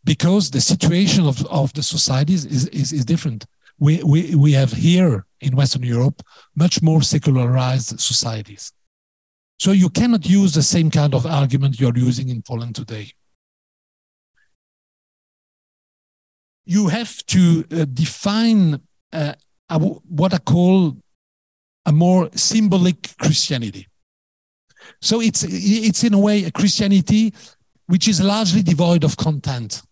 [0.05, 3.47] because the situation of of the societies is is, is different
[3.81, 6.23] we, we, we have here in Western Europe
[6.55, 8.73] much more secularized societies.
[9.59, 13.13] So you cannot use the same kind of argument you're using in Poland today.
[16.67, 18.81] You have to uh, define
[19.13, 19.35] uh,
[20.09, 20.97] what I call
[21.87, 23.89] a more symbolic Christianity.
[25.01, 27.35] So it's, it's in a way a Christianity
[27.87, 29.83] which is largely devoid of content,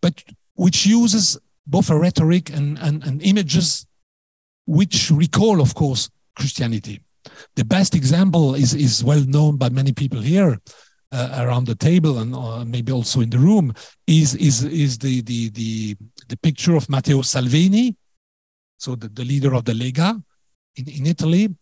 [0.00, 0.22] but
[0.54, 3.86] which uses both a rhetoric and, and, and images
[4.66, 7.00] which recall, of course, Christianity.
[7.56, 10.58] The best example is, is well known by many people here
[11.12, 13.72] uh, around the table and uh, maybe also in the room
[14.06, 15.96] is, is, is the, the, the,
[16.28, 17.96] the picture of Matteo Salvini,
[18.76, 20.22] so the, the leader of the Lega
[20.76, 21.54] in, in Italy,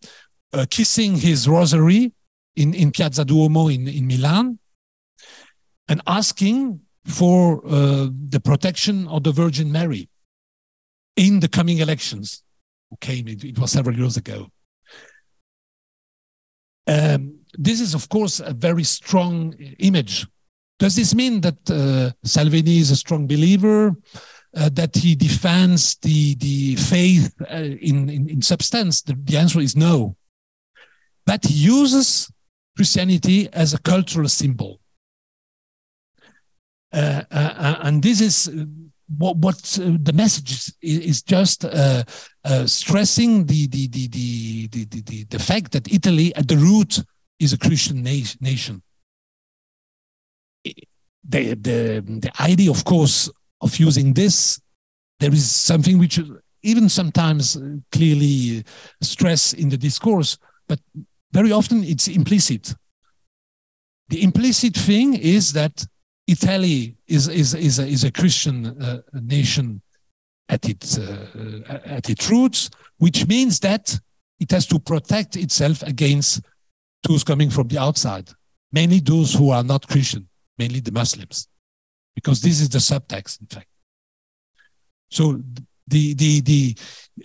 [0.52, 2.12] uh, kissing his rosary
[2.57, 4.59] in, in Piazza Duomo in, in Milan
[5.88, 10.09] and asking for uh, the protection of the Virgin Mary
[11.16, 12.42] in the coming elections.
[12.94, 14.48] Okay, it, it was several years ago.
[16.86, 20.26] Um, this is, of course, a very strong image.
[20.78, 23.94] Does this mean that uh, Salvini is a strong believer?
[24.57, 29.02] Uh, that he defends the the faith uh, in, in, in substance?
[29.02, 30.16] The, the answer is no.
[31.26, 32.30] But he uses
[32.76, 34.80] Christianity as a cultural symbol.
[36.95, 38.49] Uh, uh, uh, and this is
[39.18, 41.62] what, what the message is, just
[42.66, 47.03] stressing the the, the, the, the, the, fact that Italy at the root
[47.40, 48.80] is a Christian na- nation.
[50.64, 53.28] The, the, the idea, of course,
[53.61, 54.61] of using this,
[55.18, 56.20] there is something which
[56.62, 57.59] even sometimes
[57.90, 58.64] clearly
[59.03, 60.38] stress in the discourse,
[60.68, 60.78] but
[61.32, 62.74] very often it's implicit.
[64.11, 65.84] The implicit thing is that
[66.26, 69.82] Italy is, is, is, a, is a Christian uh, nation
[70.48, 73.98] at its, uh, at its roots, which means that
[74.40, 76.42] it has to protect itself against
[77.06, 78.30] those coming from the outside,
[78.72, 81.48] mainly those who are not Christian, mainly the Muslims,
[82.14, 83.68] because this is the subtext, in fact.
[85.10, 85.40] So
[85.86, 86.76] the the the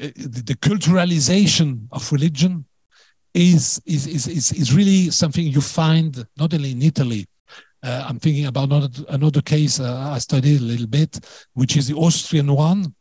[0.02, 2.66] uh, the, culturalization of religion
[3.34, 7.26] is is is is really something you find not only in Italy.
[7.82, 11.20] Uh, I'm thinking about another, another case uh, I studied a little bit,
[11.54, 12.94] which is the Austrian one,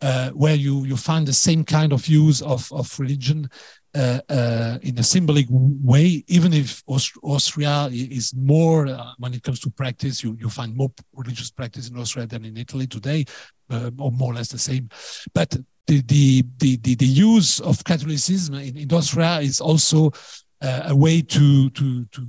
[0.00, 3.48] uh, where you you find the same kind of use of of religion
[3.94, 9.42] uh, uh, in a symbolic way, even if Aust Austria is more, uh, when it
[9.42, 13.24] comes to practice, you, you find more religious practice in Austria than in Italy today,
[13.70, 14.88] or more or less the same.
[15.32, 15.50] But
[15.86, 20.12] the, the, the, the, the use of Catholicism in, in Austria is also
[20.60, 22.28] a way to, to, to,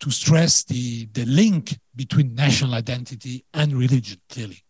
[0.00, 4.62] to stress the, the link between national identity and religion, clearly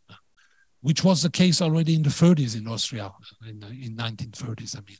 [0.82, 3.12] which was the case already in the 30s in Austria,
[3.46, 4.96] in, in 1930s, I mean.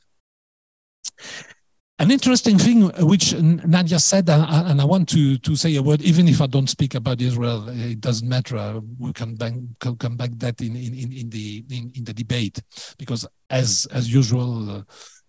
[1.99, 6.27] An interesting thing which Nadia said, and I want to, to say a word, even
[6.27, 8.79] if I don't speak about Israel, it doesn't matter.
[8.97, 12.59] We can back, come back that in, in, in, the, in, in the debate,
[12.97, 14.81] because as, as usual, uh,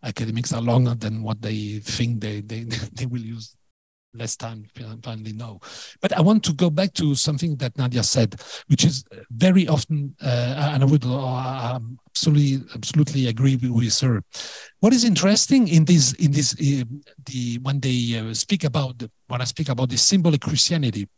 [0.03, 2.61] academics are longer than what they think they, they,
[2.93, 3.55] they will use
[4.15, 4.67] less time
[5.03, 5.61] finally know.
[6.01, 8.35] But I want to go back to something that Nadia said,
[8.69, 11.79] which is very often, uh, and I would uh,
[12.11, 14.23] absolutely absolutely agree with her.
[14.81, 16.85] What is interesting in this in this uh,
[17.27, 21.09] the when they uh, speak about when I speak about the symbolic Christianity,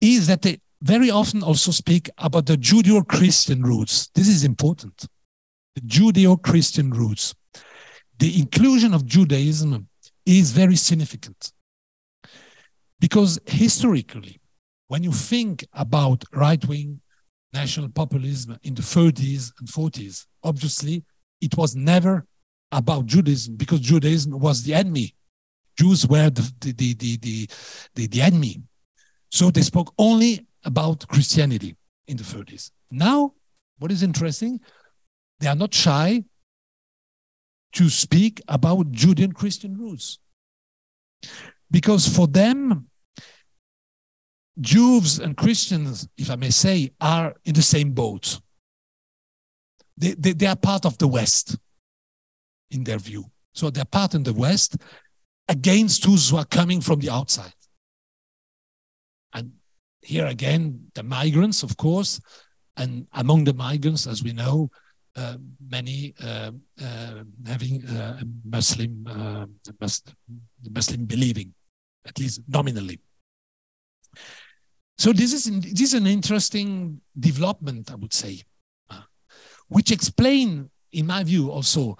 [0.00, 4.08] is that they very often also speak about the Judeo-Christian roots.
[4.14, 5.06] This is important.
[5.74, 7.34] The Judeo-Christian roots.
[8.18, 9.88] The inclusion of Judaism
[10.24, 11.52] is very significant
[13.00, 14.40] because historically,
[14.88, 17.00] when you think about right wing
[17.52, 21.04] national populism in the 30s and 40s, obviously
[21.40, 22.26] it was never
[22.72, 25.14] about Judaism because Judaism was the enemy.
[25.78, 27.16] Jews were the, the, the,
[27.94, 28.62] the, the, enemy.
[29.30, 31.76] So they spoke only about Christianity
[32.08, 32.72] in the 30s.
[32.90, 33.34] Now,
[33.78, 34.60] what is interesting,
[35.38, 36.24] they are not shy
[37.74, 40.18] to speak about Judeo-Christian roots.
[41.70, 42.87] Because for them,
[44.60, 48.40] Jews and Christians, if I may say, are in the same boat.
[49.96, 51.56] They, they, they are part of the West
[52.70, 53.24] in their view.
[53.52, 54.76] So they're part in the West
[55.48, 57.54] against those who are coming from the outside.
[59.32, 59.52] And
[60.02, 62.20] here again, the migrants, of course,
[62.76, 64.70] and among the migrants, as we know,
[65.16, 65.36] uh,
[65.68, 69.46] many uh, uh, having uh, Muslim, uh,
[70.70, 71.52] Muslim believing,
[72.06, 73.00] at least nominally.
[74.98, 78.42] So this is this is an interesting development, I would say,
[78.90, 79.02] uh,
[79.68, 81.96] which explain, in my view, also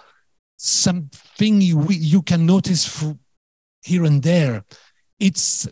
[0.57, 3.05] something you you can notice
[3.85, 4.65] here and there.
[5.21, 5.67] It's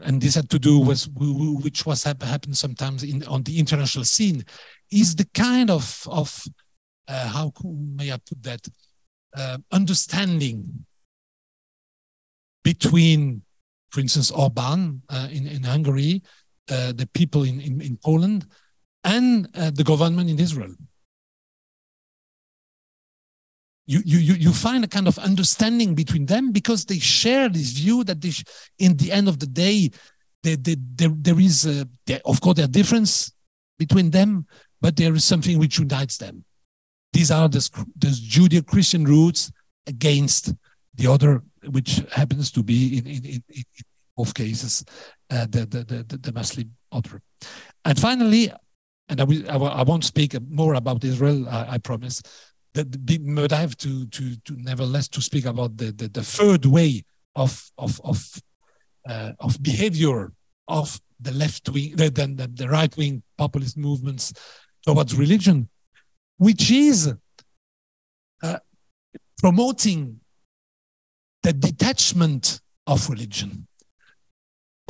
[0.00, 4.42] and this had to do with which was happened sometimes in on the international scene,
[4.90, 6.42] is the kind of of
[7.08, 8.66] uh, how may I put that
[9.36, 10.86] uh, understanding
[12.64, 13.42] between,
[13.90, 16.22] for instance, Orban uh, in in Hungary
[16.70, 18.46] the people in, in, in Poland
[19.04, 20.74] and uh, the government in Israel.
[23.86, 28.04] You, you, you find a kind of understanding between them because they share this view
[28.04, 28.32] that they
[28.78, 29.90] in the end of the day,
[30.44, 31.88] they, they, there, there is, a,
[32.24, 33.32] of course, there are difference
[33.78, 34.46] between them,
[34.80, 36.44] but there is something which unites them.
[37.12, 37.68] These are the,
[37.98, 39.50] the Judeo-Christian roots
[39.88, 40.54] against
[40.94, 43.64] the other, which happens to be in, in, in, in
[44.16, 44.84] both cases
[45.30, 47.22] uh, the, the, the, the Muslim order.
[47.84, 48.52] And finally,
[49.08, 52.22] and I, will, I won't speak more about Israel, I, I promise,
[52.74, 56.66] that, but I have to, to, to nevertheless to speak about the, the, the third
[56.66, 57.04] way
[57.34, 58.40] of, of, of,
[59.08, 60.32] uh, of behavior
[60.68, 64.32] of the left wing, the, the, the right wing populist movements
[64.86, 65.68] towards religion,
[66.38, 67.12] which is
[68.42, 68.58] uh,
[69.38, 70.20] promoting
[71.42, 73.66] the detachment of religion.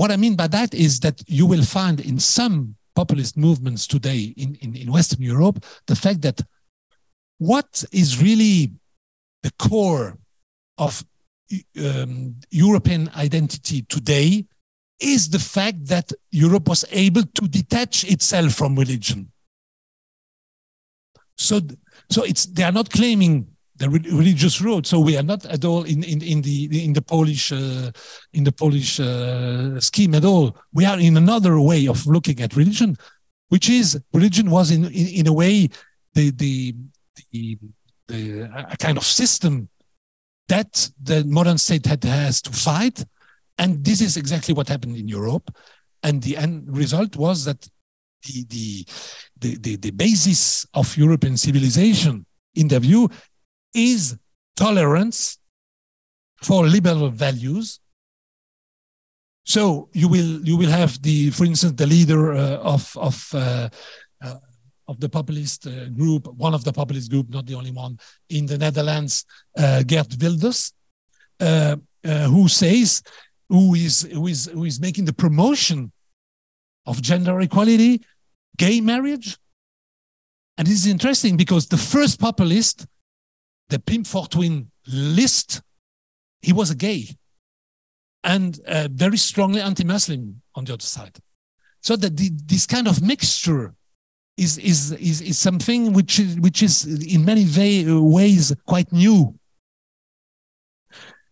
[0.01, 4.33] What I mean by that is that you will find in some populist movements today
[4.39, 6.41] in, in, in Western Europe the fact that
[7.37, 8.73] what is really
[9.43, 10.17] the core
[10.79, 11.05] of
[11.85, 14.47] um, European identity today
[15.01, 19.31] is the fact that Europe was able to detach itself from religion.
[21.37, 21.61] So,
[22.09, 23.49] so it's they are not claiming
[23.81, 24.87] the religious road.
[24.87, 27.91] So we are not at all in in, in the in the Polish uh,
[28.33, 30.57] in the Polish uh, scheme at all.
[30.73, 32.97] We are in another way of looking at religion,
[33.49, 35.69] which is religion was in in, in a way
[36.15, 36.75] the the
[37.33, 37.59] the,
[38.09, 38.43] the
[38.75, 39.69] a kind of system
[40.49, 43.05] that the modern state had has to fight,
[43.57, 45.51] and this is exactly what happened in Europe,
[46.03, 47.61] and the end result was that
[48.27, 48.85] the the
[49.39, 53.09] the, the, the basis of European civilization in their view
[53.75, 54.17] is
[54.57, 55.39] tolerance
[56.43, 57.81] for liberal values.
[59.45, 63.69] So you will you will have the, for instance, the leader uh, of of uh,
[64.23, 64.35] uh,
[64.87, 67.99] of the populist uh, group, one of the populist group, not the only one,
[68.29, 69.25] in the Netherlands,
[69.57, 70.73] uh, Geert Wilders,
[71.41, 73.03] uh, who says,
[73.49, 75.93] who is who is who is making the promotion
[76.87, 78.03] of gender equality,
[78.57, 79.39] gay marriage,
[80.59, 82.87] and this is interesting because the first populist
[83.71, 85.63] the Pim Fortuyn list,
[86.43, 87.09] he was a gay
[88.23, 91.17] and uh, very strongly anti-Muslim on the other side.
[91.81, 93.75] So that the, this kind of mixture
[94.37, 99.35] is, is, is, is something which is, which is in many way, ways quite new.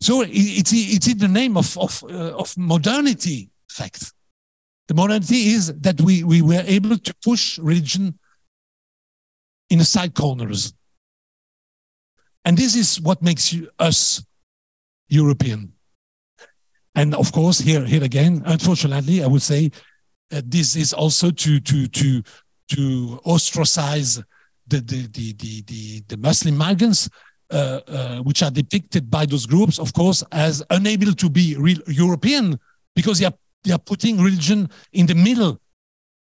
[0.01, 4.13] So it's, it's in the name of, of, uh, of modernity, fact.
[4.87, 8.19] The modernity is that we, we were able to push religion
[9.69, 10.73] in the side corners
[12.45, 14.25] and this is what makes you, us
[15.09, 15.73] European.
[16.95, 19.71] And of course, here, here again, unfortunately, I would say
[20.33, 22.23] uh, this is also to, to, to,
[22.71, 24.17] to ostracize
[24.67, 27.09] the, the, the, the, the, the Muslim migrants,
[27.51, 31.79] uh, uh, which are depicted by those groups, of course, as unable to be real
[31.87, 32.59] European
[32.95, 33.35] because they are,
[33.65, 35.59] they are putting religion in the middle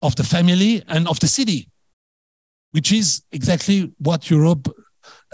[0.03, 1.69] of the family and of the city,
[2.73, 4.69] which is exactly what Europe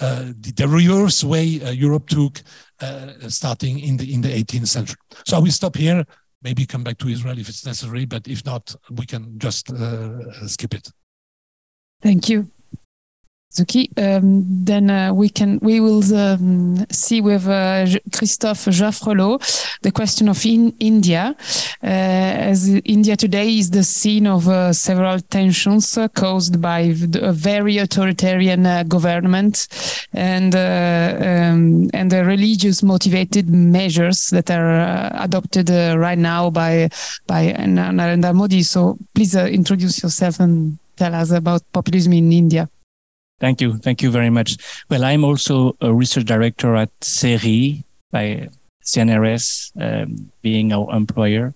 [0.00, 2.40] the, the, reverse way uh, Europe took
[2.80, 4.96] uh, starting in the in the 18th century.
[5.26, 6.04] So I will stop here.
[6.42, 9.70] Maybe come back to Israel if it's necessary, but if not, we can just
[10.46, 10.90] skip it.
[12.00, 12.50] Thank you.
[13.52, 19.40] Zuki, um, then uh, we can we will um, see with uh, Christophe Jaffrelot
[19.82, 21.34] the question of in India,
[21.82, 27.32] uh, as India today is the scene of uh, several tensions uh, caused by a
[27.32, 29.66] very authoritarian uh, government
[30.12, 36.88] and um, and the religious motivated measures that are adopted right now by
[37.26, 38.62] by Narendra Modi.
[38.62, 42.68] So please introduce yourself and tell us about populism in India.
[43.40, 43.78] Thank you.
[43.78, 44.56] Thank you very much.
[44.90, 48.48] Well, I'm also a research director at CERI by
[48.84, 51.54] CNRS, um, being our employer.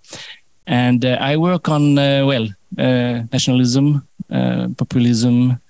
[0.67, 5.61] And uh, I work on, uh, well, uh, nationalism, uh, populism,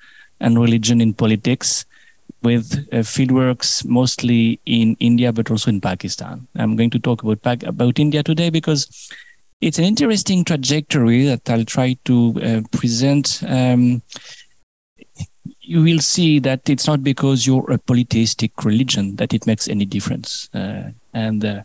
[0.41, 1.85] and religion in politics
[2.43, 6.47] with uh, fieldworks mostly in India, but also in Pakistan.
[6.55, 9.11] I'm going to talk about, about India today because
[9.61, 13.43] it's an interesting trajectory that I'll try to uh, present.
[13.47, 14.03] Um,
[15.67, 19.85] you will see that it's not because you're a polytheistic religion that it makes any
[19.85, 20.49] difference.
[20.55, 21.63] Uh, and uh,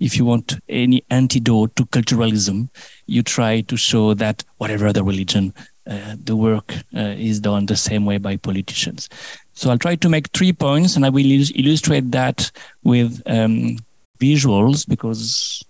[0.00, 2.68] if you want any antidote to culturalism,
[3.06, 5.52] you try to show that whatever other religion,
[5.86, 9.08] uh, the work uh, is done the same way by politicians.
[9.52, 12.50] So I'll try to make three points, and I will illustrate that
[12.82, 13.76] with um,
[14.18, 15.62] visuals because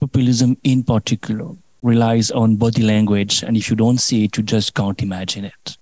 [0.00, 1.48] populism, in particular,
[1.82, 5.76] relies on body language, and if you don't see it, you just can't imagine it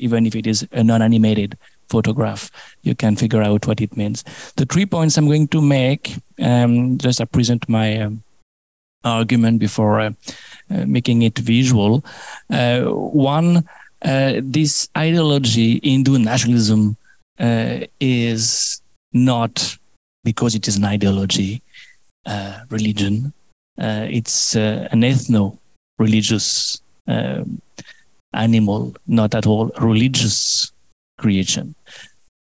[0.00, 1.56] even if it is a non-animated
[1.88, 2.50] photograph,
[2.82, 4.24] you can figure out what it means.
[4.56, 8.22] The three points I'm going to make, um, just I present my um,
[9.04, 10.12] argument before uh,
[10.70, 12.04] uh, making it visual.
[12.50, 13.64] Uh, one,
[14.02, 16.96] uh, this ideology, Hindu nationalism,
[17.38, 18.80] uh, is
[19.12, 19.76] not
[20.24, 21.62] because it is an ideology,
[22.26, 23.32] uh, religion.
[23.78, 26.80] it's an ethno-religious
[28.32, 30.72] animal, not at all religious
[31.18, 31.74] creation.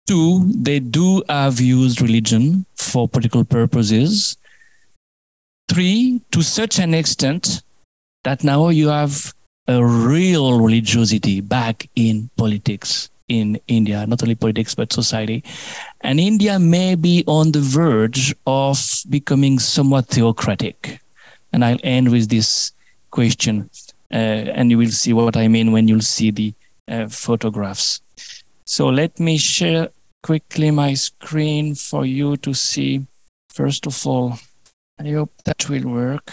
[0.06, 4.36] Two, they do have used religion for political purposes.
[5.68, 7.62] Three, to such an extent
[8.24, 9.32] that now you have
[9.68, 15.42] a real religiosity back in politics in India, not only politics, but society.
[16.02, 21.00] And India may be on the verge of becoming somewhat theocratic.
[21.52, 22.72] And I'll end with this
[23.10, 23.70] question
[24.16, 26.54] and you will see what I mean when you'll see the
[26.88, 28.00] uh, photographs.
[28.64, 29.88] So let me share
[30.22, 33.06] quickly my screen for you to see.
[33.50, 34.38] First of all,
[35.00, 36.30] I hope that will work.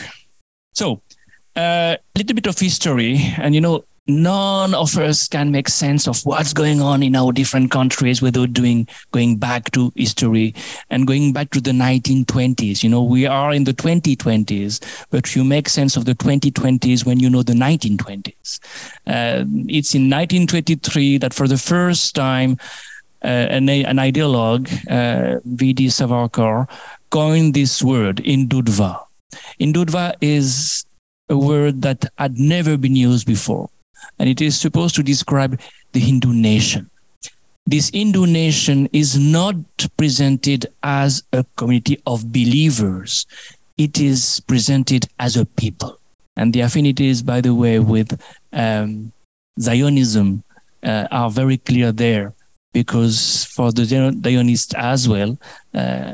[0.74, 1.02] So
[1.56, 6.08] uh, a little bit of history, and you know, none of us can make sense
[6.08, 10.54] of what's going on in our different countries without doing going back to history
[10.90, 15.44] and going back to the 1920s you know we are in the 2020s but you
[15.44, 18.60] make sense of the 2020s when you know the 1920s
[19.08, 22.58] uh, it's in 1923 that for the first time
[23.24, 26.68] uh, an, an ideologue uh, vd savarkar
[27.12, 29.00] coined this word hindutva
[29.60, 30.86] hindutva is
[31.30, 33.70] a word that had never been used before
[34.18, 35.60] and it is supposed to describe
[35.94, 36.90] the Hindu nation.
[37.66, 39.56] This Hindu nation is not
[39.98, 43.26] presented as a community of believers,
[43.78, 46.00] it is presented as a people.
[46.36, 48.20] And the affinities, by the way, with
[48.54, 49.12] um,
[49.60, 50.44] Zionism
[50.84, 52.34] uh, are very clear there
[52.74, 55.38] because for the Zionists as well,
[55.74, 56.14] uh,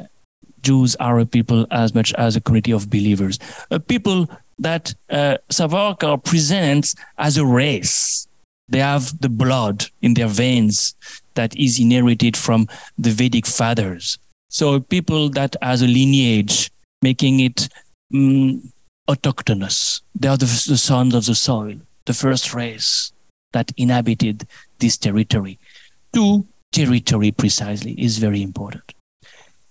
[0.61, 4.27] Jews are a people as much as a community of believers, a people
[4.60, 8.28] that uh, Savarkar presents as a race.
[8.68, 10.95] They have the blood in their veins
[11.36, 14.18] that is inherited from the Vedic fathers.
[14.49, 17.68] So people that has a lineage, making it
[18.14, 18.72] um,
[19.08, 20.01] autochthonous.
[20.16, 21.76] They are the, the sons of the soil,
[22.06, 23.12] the first race
[23.51, 24.47] that inhabited
[24.80, 25.60] this territory.
[26.14, 28.93] Two, territory precisely is very important.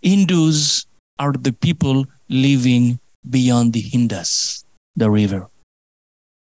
[0.02, 0.86] Hindus
[1.18, 4.63] are the people living beyond the Indus
[4.96, 5.48] the river.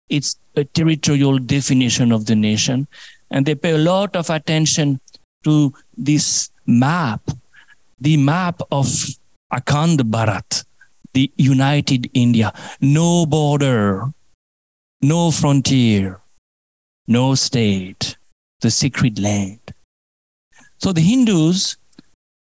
[0.10, 2.88] It's a territorial definition of the nation,
[3.32, 4.99] and they pay a lot of attention
[5.43, 7.22] to this map,
[7.99, 8.86] the map of
[9.51, 10.66] Akhand Bharat,
[11.14, 12.54] the united India.
[12.82, 14.12] No border,
[15.01, 16.20] no frontier,
[17.08, 18.18] no state,
[18.62, 19.60] the sacred land.
[20.78, 21.78] So the Hindus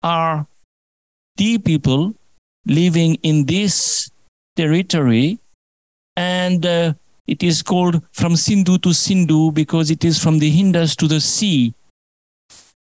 [0.03, 0.47] are
[1.37, 2.13] the people
[2.65, 4.09] living in this
[4.55, 5.39] territory
[6.17, 6.93] and uh,
[7.27, 11.19] it is called from Sindhu to Sindhu because it is from the Indus to the
[11.19, 11.73] sea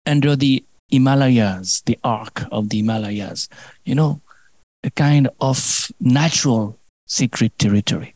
[0.06, 3.48] under the Himalayas, the arc of the Himalayas,
[3.84, 4.20] you know,
[4.84, 8.14] a kind of natural secret territory.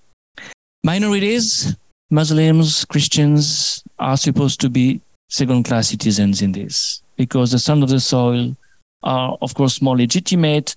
[0.84, 1.76] Minorities,
[2.10, 7.88] Muslims, Christians are supposed to be second class citizens in this because the sons of
[7.88, 8.56] the soil
[9.02, 10.76] are, of course, more legitimate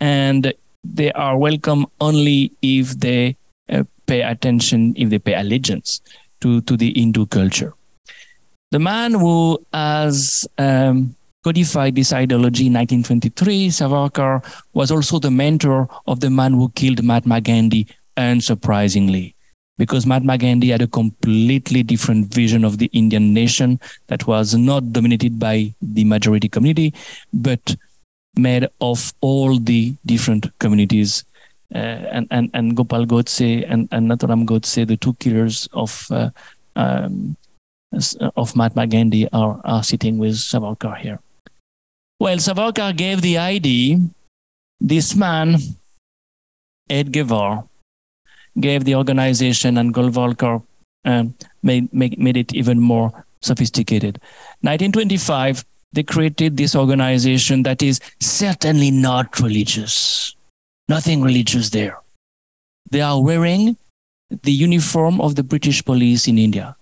[0.00, 0.52] and
[0.82, 3.36] they are welcome only if they
[4.06, 6.00] pay attention, if they pay allegiance
[6.40, 7.72] to, to the Hindu culture.
[8.70, 14.42] The man who has um, codified this ideology in 1923, Savarkar,
[14.72, 17.86] was also the mentor of the man who killed Mahatma Gandhi,
[18.16, 19.34] unsurprisingly,
[19.78, 23.78] because Mahatma Gandhi had a completely different vision of the Indian nation
[24.08, 26.94] that was not dominated by the majority community,
[27.32, 27.76] but
[28.36, 31.24] made of all the different communities
[31.70, 36.30] and, and, and Gopal Godse and, and Nathuram Godse, the two killers of uh,
[36.76, 37.36] um,
[38.36, 41.20] of Mahatma Gandhi, are, are sitting with Savarkar here.
[42.18, 43.98] Well, Savarkar gave the idea.
[44.80, 45.58] This man,
[46.90, 47.68] Hedgewar,
[48.58, 50.62] gave the organization, and Golwalkar
[51.04, 54.20] um, made, made, made it even more sophisticated.
[54.62, 60.33] 1925, they created this organization that is certainly not religious
[60.88, 61.98] nothing religious there.
[62.90, 63.76] They are wearing
[64.42, 66.76] the uniform of the British police in India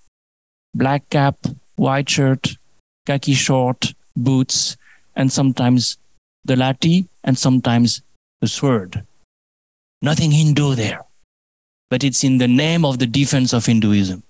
[0.74, 1.36] black cap,
[1.76, 2.57] white shirt,
[3.07, 4.76] khaki short, boots,
[5.14, 5.98] and sometimes
[6.44, 8.03] the lathi and sometimes
[8.40, 9.05] the sword.
[10.00, 11.03] Nothing Hindu there,
[11.90, 14.22] but it's in the name of the defense of Hinduism.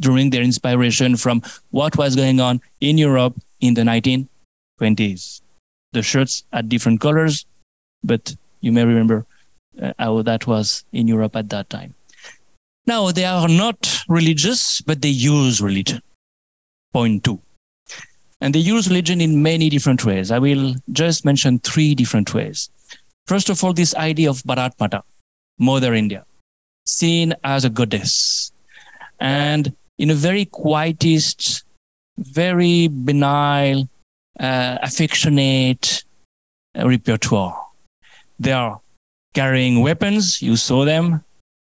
[0.00, 5.40] During their inspiration from what was going on in Europe in the 1920s.
[5.92, 7.44] The shirts had different colors,
[8.02, 9.26] but you may remember
[9.80, 11.94] uh, how that was in Europe at that time.
[12.86, 16.00] Now, they are not religious, but they use religion.
[16.92, 17.40] Point two.
[18.40, 20.30] And they use religion in many different ways.
[20.30, 22.70] I will just mention three different ways.
[23.26, 25.02] First of all, this idea of Bharat Mata,
[25.58, 26.24] Mother India,
[26.84, 28.50] seen as a goddess.
[29.20, 31.62] And in a very quietist,
[32.18, 33.88] very benign,
[34.40, 36.02] uh, affectionate
[36.74, 37.61] repertoire.
[38.42, 38.80] They are
[39.34, 40.42] carrying weapons.
[40.42, 41.22] You saw them.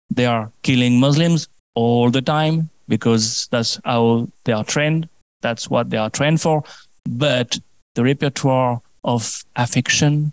[0.10, 5.10] They are killing Muslims all the time because that's how they are trained.
[5.42, 6.64] That's what they are trained for.
[7.06, 7.60] But
[7.96, 10.32] the repertoire of affection,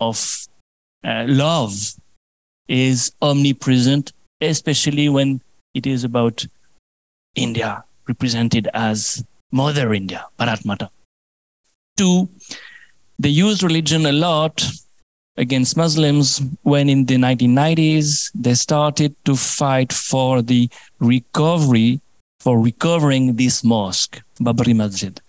[0.00, 0.46] of
[1.04, 1.94] uh, love
[2.66, 5.40] is omnipresent, especially when
[5.74, 6.46] it is about
[7.36, 10.90] India represented as Mother India, Bharat Mata.
[11.96, 12.28] Two,
[13.20, 14.68] they use religion a lot
[15.36, 20.68] against Muslims when in the 1990s they started to fight for the
[20.98, 22.00] recovery
[22.40, 25.20] for recovering this mosque, Babri Masjid.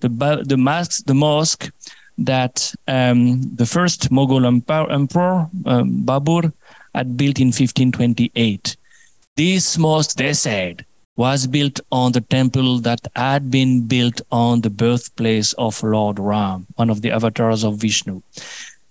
[0.00, 1.70] The, the, mosque, the mosque
[2.18, 6.52] that um, the first Mughal emperor, um, Babur,
[6.94, 8.76] had built in 1528.
[9.36, 10.84] This mosque, they said,
[11.16, 16.66] was built on the temple that had been built on the birthplace of Lord Ram,
[16.76, 18.22] one of the avatars of Vishnu.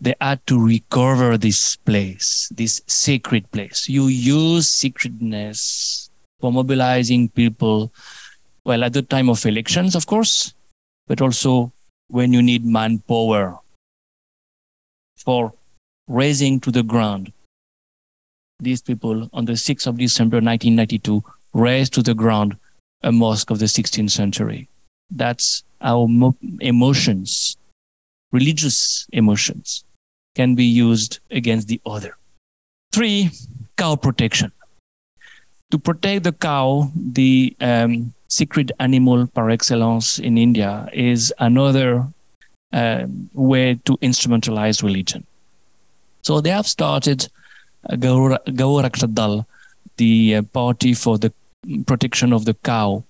[0.04, 3.88] They had to recover this place, this sacred place.
[3.88, 6.10] You use sacredness
[6.41, 7.93] for mobilizing people,
[8.66, 10.54] well, at the time of elections, of course,
[11.08, 11.72] but also
[12.10, 13.60] when you need manpower
[15.16, 15.54] for
[16.10, 17.32] raising to the ground.
[18.60, 21.24] These people on the 6th of December 1992
[21.54, 22.58] razed to the ground
[23.04, 24.68] a mosque of the 16th century.
[25.10, 27.56] That's our mo- emotions,
[28.34, 29.86] religious emotions,
[30.36, 32.18] can be used against the other.
[32.92, 33.32] Three,
[33.78, 34.52] cow protection.
[35.72, 42.08] To protect the cow, the um, secret animal par excellence in India is another
[42.72, 45.26] uh, way to instrumentalize religion.
[46.22, 47.28] So they have started
[47.90, 49.46] uh, Gauraksha Dal,
[49.98, 51.32] the uh, party for the
[51.86, 53.04] protection of the cow.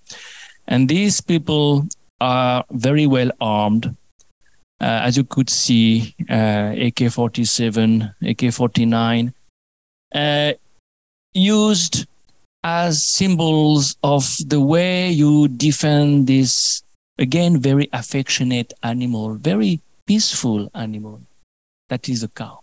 [0.68, 1.88] And these people
[2.20, 3.96] are very well armed.
[4.82, 9.34] Uh, as you could see, uh, AK 47, AK 49,
[10.14, 10.54] uh,
[11.34, 12.06] used
[12.64, 16.84] as symbols of the way you defend this,
[17.18, 21.22] again, very affectionate animal, very peaceful animal
[21.90, 22.60] that is a cow.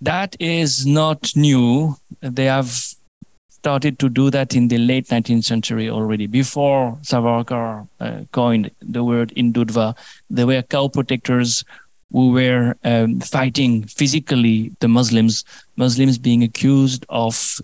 [0.00, 1.96] That is not new.
[2.20, 2.72] They have
[3.62, 6.26] started to do that in the late 19th century already.
[6.26, 9.96] Before Savarkar uh, coined the word Hindutva,
[10.28, 11.64] there were cow protectors
[12.10, 15.44] who were um, fighting physically the Muslims,
[15.76, 17.60] Muslims being accused of,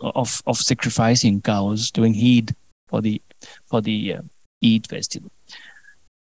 [0.00, 2.54] of, of sacrificing cows during Eid
[2.86, 3.20] for the,
[3.66, 4.22] for the uh,
[4.64, 5.32] Eid festival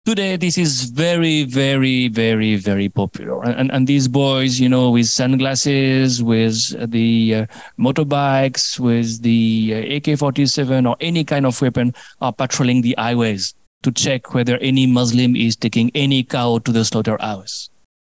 [0.05, 3.43] today this is very very very very popular.
[3.43, 7.45] And, and these boys you know with sunglasses with the uh,
[7.77, 13.91] motorbikes with the uh, ak-47 or any kind of weapon are patrolling the highways to
[13.91, 17.69] check whether any muslim is taking any cow to the slaughterhouse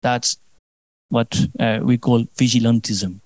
[0.02, 0.38] that's
[1.12, 3.20] what uh, we call vigilantism.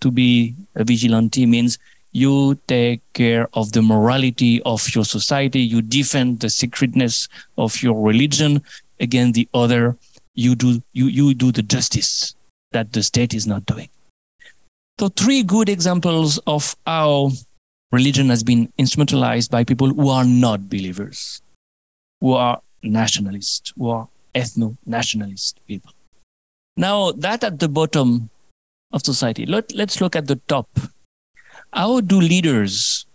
[0.00, 1.78] To be a vigilante means
[2.12, 5.60] you take care of the morality of your society.
[5.60, 8.62] You defend the sacredness of your religion
[9.00, 9.96] against the other.
[10.34, 12.34] You do you, you do the justice
[12.72, 13.88] that the state is not doing.
[15.00, 17.32] So three good examples of how
[17.90, 21.42] religion has been instrumentalized by people who are not believers
[22.20, 25.92] who are nationalists who are ethno-nationalist people.
[26.76, 28.30] Now that at the bottom
[28.92, 30.68] of society let, let's look at the top
[31.72, 33.06] how do leaders,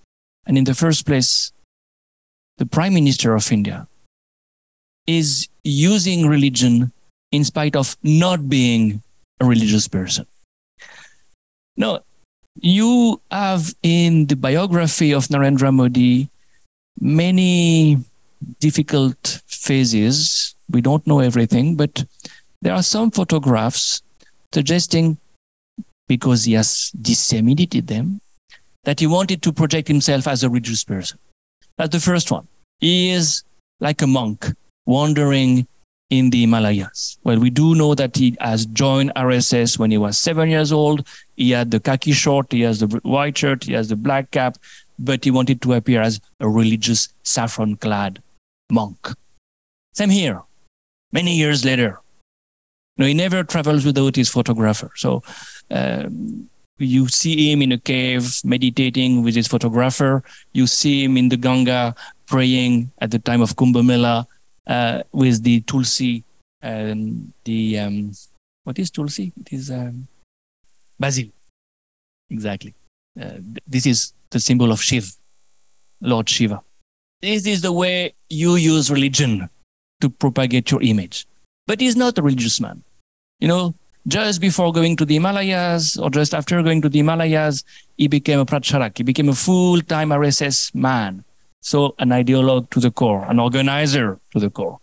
[0.46, 1.52] and in the first place,
[2.58, 3.88] the Prime Minister of India,
[5.06, 6.92] is using religion
[7.32, 9.02] in spite of not being
[9.40, 10.26] a religious person?
[11.76, 12.00] No,
[12.60, 16.30] you have in the biography of Narendra Modi
[17.00, 17.98] many
[18.60, 20.56] difficult phases.
[20.70, 22.04] We don't know everything, but
[22.62, 24.02] there are some photographs
[24.52, 25.18] suggesting,
[26.08, 28.20] because he has disseminated them,
[28.88, 31.20] that he wanted to project himself as a religious person.
[31.78, 32.48] That's the first one.
[32.80, 33.44] He is
[33.82, 34.46] like a monk
[34.86, 35.68] wandering
[36.10, 37.18] in the Himalayas.
[37.26, 41.06] Well, we do know that he has joined RSS when he was seven years old.
[41.36, 44.56] He had the khaki short, he has the white shirt, he has the black cap,
[44.98, 48.24] but he wanted to appear as a religious saffron clad
[48.72, 49.10] monk.
[49.96, 50.44] Same here.
[51.12, 52.00] Many years later.
[52.98, 54.92] No, he never travels without his photographer.
[54.96, 55.24] So
[55.72, 60.24] um, you see him in a cave meditating with his photographer.
[60.54, 61.96] You see him in the Ganga
[62.28, 64.28] praying at the time of Kumbh Mela
[64.68, 66.24] uh, with the Tulsi,
[66.62, 68.12] um, the um,
[68.64, 69.32] what is Tulsi?
[69.40, 70.08] It is um,
[71.00, 71.30] basil.
[72.30, 72.74] Exactly.
[73.20, 75.16] Uh, this is the symbol of Shiv,
[76.02, 76.62] Lord Shiva.
[77.22, 79.50] This is the way you use religion
[80.02, 81.26] to propagate your image.
[81.66, 82.84] But he's not a religious man.
[83.40, 83.76] You know,
[84.08, 87.64] just before going to the Himalayas or just after going to the Himalayas,
[87.98, 88.98] he became a pracharak.
[88.98, 91.24] He became a full-time RSS man.
[91.62, 94.80] So an ideologue to the core, an organizer to the core.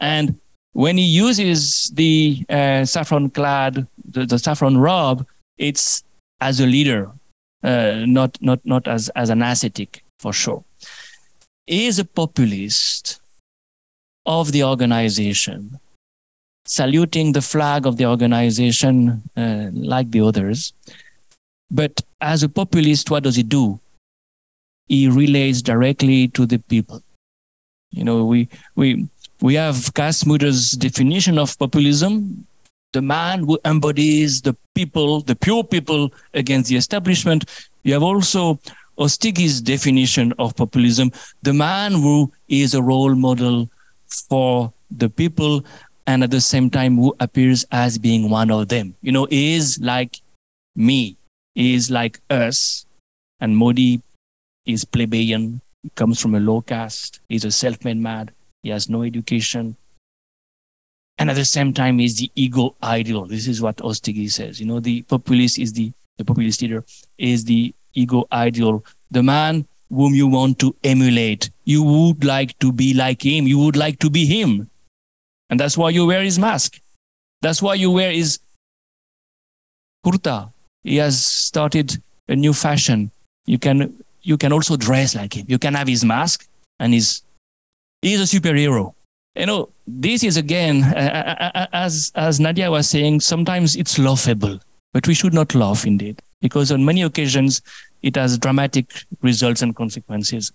[0.00, 0.40] And
[0.72, 5.24] when he uses the uh, saffron clad, the, the, saffron robe,
[5.56, 6.02] it's
[6.40, 7.10] as a leader,
[7.62, 10.64] uh, not, not, not as, as an ascetic for sure.
[11.66, 13.20] He is a populist
[14.26, 15.78] of the organization
[16.66, 20.72] saluting the flag of the organization uh, like the others.
[21.70, 23.80] But as a populist, what does he do?
[24.88, 27.02] he relates directly to the people.
[27.90, 29.06] You know, we we
[29.40, 32.46] we have Cas Mudde's definition of populism,
[32.92, 37.44] the man who embodies the people, the pure people against the establishment.
[37.82, 38.58] You have also
[38.98, 41.12] Ostiguy's definition of populism,
[41.42, 43.68] the man who is a role model
[44.28, 45.64] for the people
[46.06, 48.94] and at the same time who appears as being one of them.
[49.02, 50.20] You know, is like
[50.76, 51.16] me,
[51.54, 52.86] is like us.
[53.40, 54.00] And Modi
[54.64, 55.60] is plebeian,
[55.94, 58.30] comes from a low caste, he's a self-made man,
[58.62, 59.76] he has no education.
[61.18, 63.26] And at the same time, is the ego ideal.
[63.26, 64.58] This is what Ostiguy says.
[64.60, 66.84] You know, the populist is the, the populist leader
[67.18, 71.50] is the ego ideal, the man whom you want to emulate.
[71.64, 73.46] You would like to be like him.
[73.46, 74.68] You would like to be him.
[75.50, 76.80] And that's why you wear his mask.
[77.42, 78.38] That's why you wear his
[80.04, 80.52] kurta.
[80.82, 81.96] He has started
[82.28, 83.10] a new fashion.
[83.46, 85.46] You can, you can also dress like him.
[85.48, 86.46] You can have his mask
[86.80, 87.22] and he's,
[88.02, 88.94] he's a superhero.
[89.36, 94.60] You know, this is again, as, as Nadia was saying, sometimes it's laughable,
[94.92, 97.60] but we should not laugh indeed, because on many occasions,
[98.00, 100.52] it has dramatic results and consequences.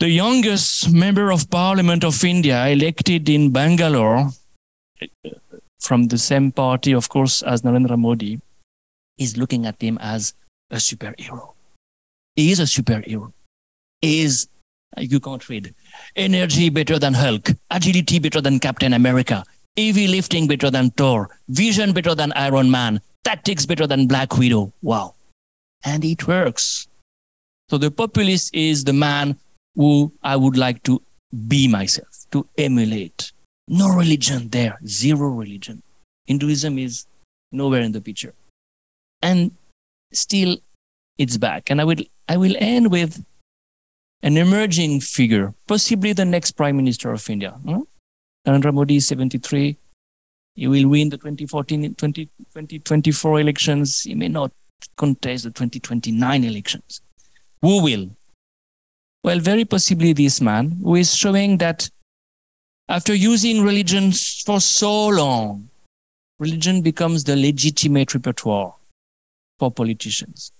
[0.00, 4.30] The youngest member of parliament of India elected in Bangalore
[5.80, 8.40] from the same party, of course, as Narendra Modi,
[9.18, 10.34] is looking at him as
[10.70, 11.54] a superhero.
[12.36, 13.32] He is a superhero.
[14.00, 14.48] He is,
[14.96, 15.74] you can't read,
[16.14, 19.44] energy better than Hulk, agility better than Captain America,
[19.76, 24.72] heavy lifting better than Thor, vision better than Iron Man, tactics better than Black Widow.
[24.82, 25.14] Wow
[25.84, 26.88] and it works.
[27.68, 29.36] So the populist is the man
[29.74, 31.00] who I would like to
[31.46, 33.32] be myself, to emulate.
[33.68, 35.82] No religion there, zero religion.
[36.26, 37.06] Hinduism is
[37.52, 38.34] nowhere in the picture.
[39.22, 39.52] And
[40.12, 40.58] still
[41.18, 41.70] it's back.
[41.70, 43.24] And I will I will end with
[44.22, 47.50] an emerging figure, possibly the next Prime Minister of India.
[47.50, 47.82] Hmm?
[48.46, 49.76] Narendra Modi is 73.
[50.54, 54.02] He will win the 2014, 20, 2024 elections.
[54.02, 54.50] He may not
[54.96, 57.00] contest the 2029 elections.
[57.62, 58.10] Who will?
[59.28, 61.90] Well, very possibly this man who is showing that
[62.88, 64.10] after using religion
[64.46, 65.68] for so long,
[66.38, 68.74] religion becomes the legitimate repertoire
[69.58, 70.50] for politicians.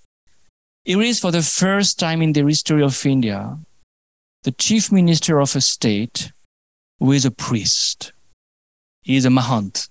[0.85, 3.57] It is for the first time in the history of India,
[4.43, 6.31] the chief minister of a state
[6.99, 8.13] who is a priest.
[9.01, 9.89] He is a mahant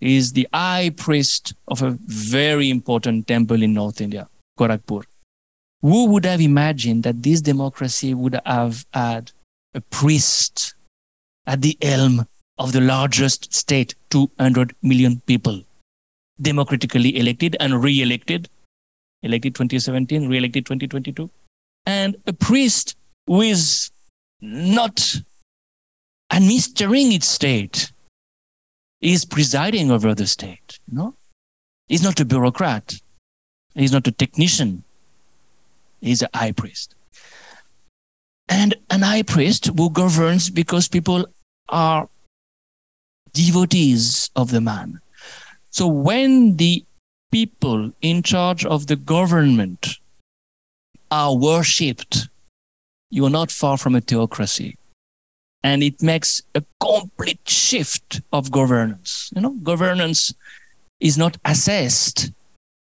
[0.00, 5.04] He is the high priest of a very important temple in North India, Gorakhpur.
[5.84, 9.32] Who would have imagined that this democracy would have had
[9.74, 10.72] a priest
[11.46, 12.26] at the helm
[12.56, 15.62] of the largest state, 200 million people,
[16.40, 18.48] democratically elected and re-elected,
[19.22, 21.28] elected 2017, re-elected 2022,
[21.84, 23.90] and a priest who is
[24.40, 25.16] not
[26.32, 27.92] administering its state,
[29.02, 30.78] is presiding over the state.
[30.90, 31.14] No,
[31.88, 32.94] he's not a bureaucrat.
[33.74, 34.82] He's not a technician.
[36.04, 36.94] He's a high priest.
[38.48, 41.26] And an high priest who governs because people
[41.68, 42.08] are
[43.32, 45.00] devotees of the man.
[45.70, 46.84] So when the
[47.32, 49.96] people in charge of the government
[51.10, 52.28] are worshipped,
[53.10, 54.76] you are not far from a theocracy
[55.62, 59.32] and it makes a complete shift of governance.
[59.34, 60.34] You know, governance
[61.00, 62.30] is not assessed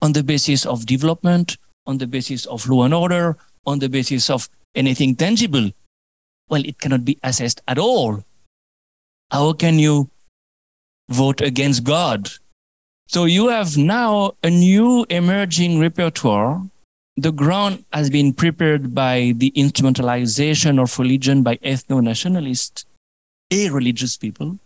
[0.00, 4.30] on the basis of development, on the basis of law and order, on the basis
[4.30, 5.70] of anything tangible.
[6.48, 8.24] Well, it cannot be assessed at all.
[9.30, 10.10] How can you
[11.08, 12.28] vote against God?
[13.06, 16.62] So you have now a new emerging repertoire
[17.20, 22.86] the ground has been prepared by the instrumentalization of religion by ethno nationalists,
[23.50, 24.58] a-religious people.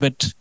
[0.00, 0.32] But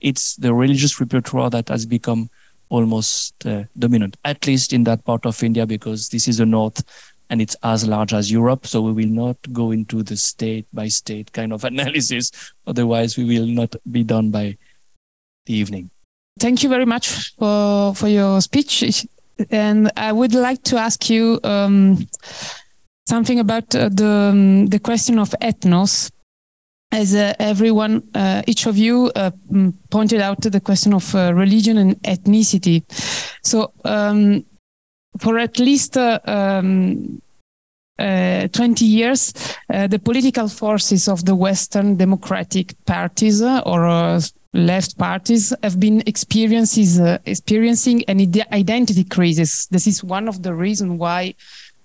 [0.00, 2.30] it's the religious repertoire that has become
[2.72, 6.82] almost uh, dominant, at least in that part of India, because this is the north
[7.28, 8.66] and it's as large as Europe.
[8.66, 12.32] So we will not go into the state by state kind of analysis.
[12.66, 14.56] Otherwise, we will not be done by
[15.46, 15.90] the evening.
[16.38, 19.06] Thank you very much for, for your speech
[19.50, 22.08] and I would like to ask you um,
[23.08, 26.10] something about uh, the um, the question of ethnos.
[26.92, 29.30] As uh, everyone, uh, each of you uh,
[29.90, 32.82] pointed out the question of uh, religion and ethnicity.
[33.42, 34.44] So, um,
[35.18, 37.22] for at least uh, um,
[37.98, 39.32] 20 years,
[39.68, 44.20] the political forces of the Western democratic parties or
[44.52, 48.20] left parties have been experiences, uh, experiencing an
[48.52, 49.66] identity crisis.
[49.66, 51.34] This is one of the reasons why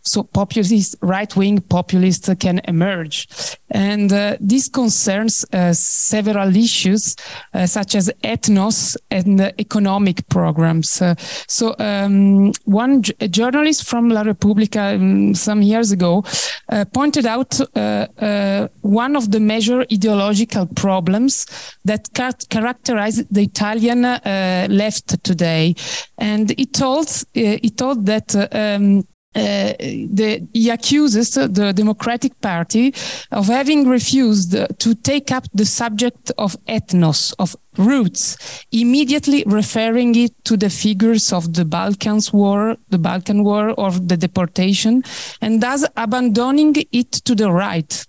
[0.08, 3.28] so populist, right-wing populists can emerge.
[3.70, 7.16] And uh, this concerns uh, several issues,
[7.53, 11.01] uh, such as ethnos and economic programs.
[11.01, 11.16] Uh,
[11.47, 16.24] so um, one journalist from La Repubblica um, some years ago
[16.70, 21.45] uh, pointed out uh, one of the major ideological problems
[21.84, 22.10] that
[22.49, 25.76] characterize the Italian left today.
[26.18, 29.03] And he told, he told that um,
[29.38, 32.94] uh, the, he accuses the Democratic Party
[33.32, 40.34] of having refused to take up the subject of ethnos, of roots, immediately referring it
[40.46, 45.04] to the figures of the Balkans War, the Balkan War, or the deportation,
[45.42, 48.06] and thus abandoning it to the right.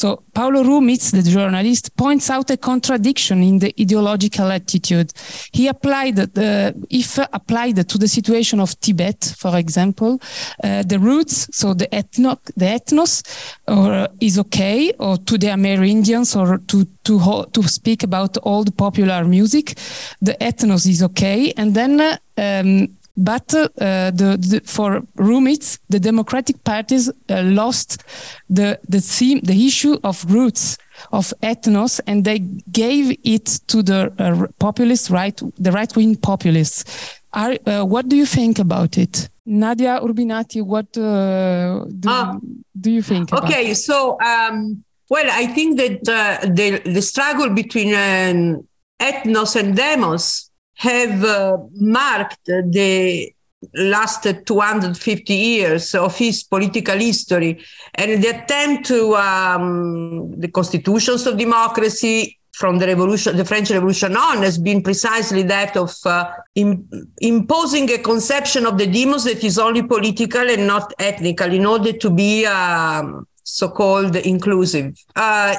[0.00, 5.12] So Paolo Rumiz, the journalist, points out a contradiction in the ideological attitude.
[5.52, 10.18] He applied the, if applied to the situation of Tibet, for example,
[10.64, 13.22] uh, the roots, so the ethno, the ethnos,
[13.68, 19.24] or is okay, or to the Amerindians, or to to to speak about old popular
[19.26, 19.74] music,
[20.22, 22.18] the ethnos is okay, and then.
[22.38, 28.04] Um, but uh, the, the, for Rumiz, the Democratic parties uh, lost
[28.48, 30.78] the the theme, the issue of roots
[31.12, 32.38] of ethnos, and they
[32.72, 36.84] gave it to the uh, populist right, the right wing populists.
[37.32, 40.62] Are, uh, what do you think about it, Nadia Urbinati?
[40.62, 42.38] What uh, do, ah.
[42.80, 43.32] do you think?
[43.32, 48.66] Okay, so um, well, I think that uh, the the struggle between um,
[49.00, 50.49] ethnos and demos
[50.80, 53.30] have uh, marked the
[53.74, 57.62] last 250 years of his political history
[57.94, 64.16] and the attempt to um, the constitutions of democracy from the revolution the french revolution
[64.16, 66.88] on has been precisely that of uh, in,
[67.20, 71.92] imposing a conception of the demos that is only political and not ethnical in order
[71.92, 74.96] to be um, so-called inclusive.
[75.14, 75.56] Uh,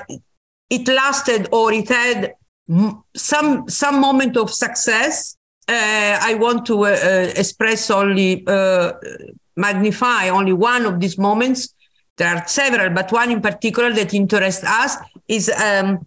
[0.70, 2.34] it lasted or it had
[3.16, 5.36] some some moment of success.
[5.68, 8.94] Uh, I want to uh, uh, express only uh,
[9.56, 11.74] magnify only one of these moments.
[12.18, 14.98] There are several, but one in particular that interests us
[15.28, 16.06] is um,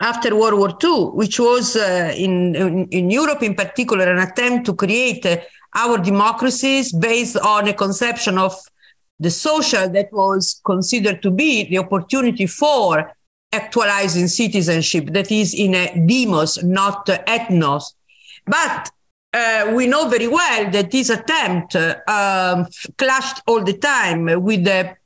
[0.00, 4.66] after World War II, which was uh, in, in, in Europe in particular an attempt
[4.66, 5.26] to create
[5.74, 8.54] our democracies based on a conception of
[9.18, 13.12] the social that was considered to be the opportunity for
[13.52, 17.94] actualizing citizenship that is in a demos, not ethnos.
[18.46, 18.90] But
[19.32, 24.64] uh, we know very well that this attempt uh, um, clashed all the time with
[24.64, 24.96] the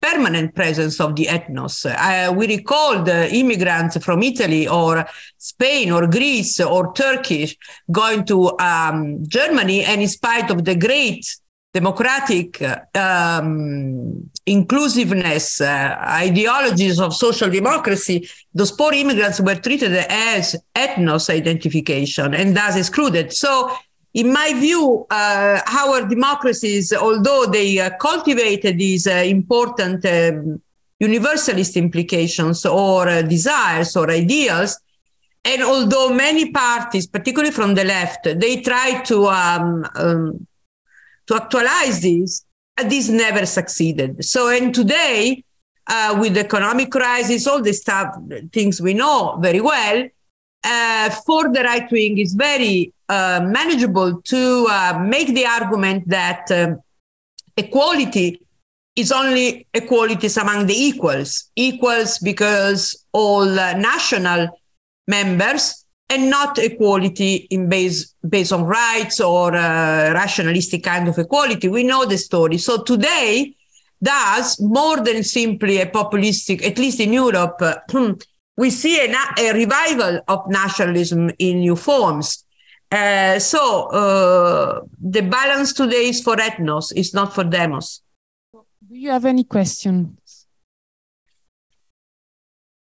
[0.00, 1.86] permanent presence of the ethnos.
[1.86, 5.06] Uh, we recall the immigrants from Italy or
[5.38, 7.56] Spain or Greece or Turkey
[7.90, 11.24] going to um, Germany, and in spite of the great
[11.72, 12.60] democratic
[12.94, 22.34] um, inclusiveness, uh, ideologies of social democracy, those poor immigrants were treated as ethnos identification
[22.34, 23.32] and thus excluded.
[23.32, 23.74] So,
[24.12, 30.60] in my view, uh, our democracies, although they uh, cultivated these uh, important um,
[31.00, 34.78] universalist implications or uh, desires or ideals,
[35.44, 40.46] and although many parties, particularly from the left, they try to um, um,
[41.26, 42.44] to actualize this,
[42.84, 44.24] this never succeeded.
[44.24, 45.44] So, and today,
[45.86, 48.14] uh, with the economic crisis, all the stuff,
[48.52, 50.08] things we know very well,
[50.64, 56.50] uh, for the right wing is very uh, manageable to uh, make the argument that
[56.52, 56.80] um,
[57.56, 58.40] equality
[58.94, 64.48] is only equalities among the equals, equals because all uh, national
[65.08, 71.68] members and not equality in base based on rights or uh, rationalistic kind of equality.
[71.68, 72.58] We know the story.
[72.58, 73.56] So today,
[74.02, 77.76] does more than simply a populistic, at least in Europe, uh,
[78.56, 82.44] we see a, a, revival of nationalism in new forms.
[82.90, 88.02] Uh, so uh, the balance today is for ethnos, it's not for demos.
[88.52, 90.18] Do you have any question?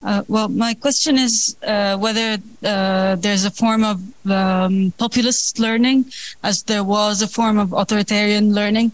[0.05, 4.01] Uh, well, my question is uh, whether uh, there's a form of
[4.31, 6.05] um, populist learning,
[6.43, 8.91] as there was a form of authoritarian learning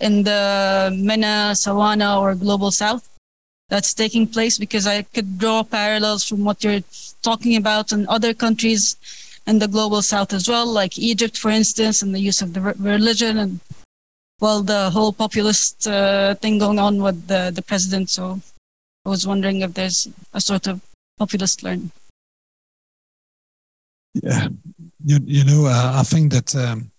[0.00, 3.06] in the MENA, SWANA, or Global South
[3.68, 6.84] that's taking place, because I could draw parallels from what you're
[7.22, 8.96] talking about in other countries
[9.46, 12.60] in the Global South as well, like Egypt, for instance, and the use of the
[12.60, 13.60] religion and,
[14.40, 18.08] well, the whole populist uh, thing going on with the, the president.
[18.08, 18.40] So
[19.06, 20.80] I was wondering if there's a sort of
[21.16, 21.92] populist learning.
[24.14, 24.48] Yeah,
[25.04, 26.90] you, you know, uh, I think that um,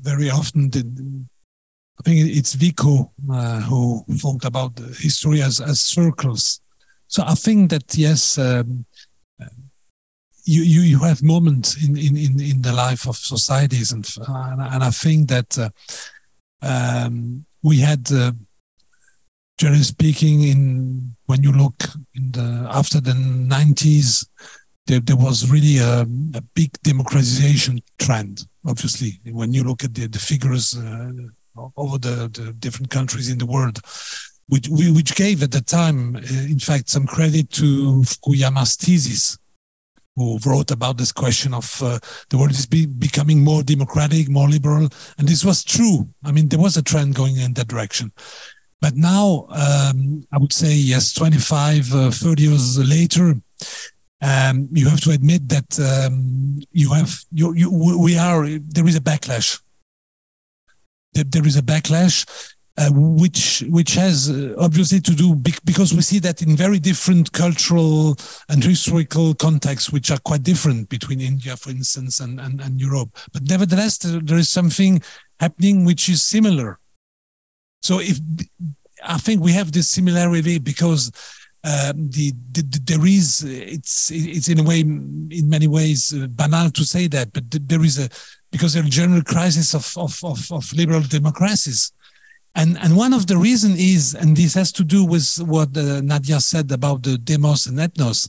[0.00, 0.80] very often the,
[2.00, 6.60] I think it's Vico uh, who talked about history as, as circles.
[7.06, 8.84] So I think that yes, um,
[10.44, 14.82] you, you you have moments in, in, in, in the life of societies, and and
[14.82, 15.70] I think that uh,
[16.60, 18.32] um, we had, uh,
[19.58, 21.74] generally speaking, in when you look
[22.14, 24.26] in the after the nineties,
[24.86, 28.46] there, there was really a, a, big democratization trend.
[28.66, 31.10] Obviously, when you look at the, the figures uh,
[31.76, 33.80] over the, the different countries in the world,
[34.48, 39.38] which, which gave at the time, uh, in fact, some credit to Fukuyama's thesis,
[40.16, 41.98] who wrote about this question of uh,
[42.30, 44.88] the world is be, becoming more democratic, more liberal.
[45.18, 46.08] And this was true.
[46.24, 48.12] I mean, there was a trend going in that direction.
[48.84, 53.34] But now, um, I would say, yes, 25, uh, 30 years later,
[54.20, 58.96] um, you have to admit that um, you have you, you we are there is
[58.96, 59.58] a backlash.
[61.14, 62.26] There, is a backlash
[62.76, 65.34] uh, which which has uh, obviously to do
[65.64, 68.18] because we see that in very different cultural
[68.50, 73.16] and historical contexts which are quite different between India for instance and and, and Europe.
[73.32, 75.00] But nevertheless there is something
[75.40, 76.78] happening which is similar
[77.84, 78.18] so if
[79.02, 81.02] I think we have this similarity because
[81.64, 86.26] um, the, the, the, there is it's it's in a way in many ways uh,
[86.28, 88.08] banal to say that but there is a
[88.50, 91.92] because there's a general crisis of, of, of, of liberal democracies.
[92.54, 96.00] And and one of the reason is and this has to do with what uh,
[96.00, 98.28] nadia said about the demos and ethnos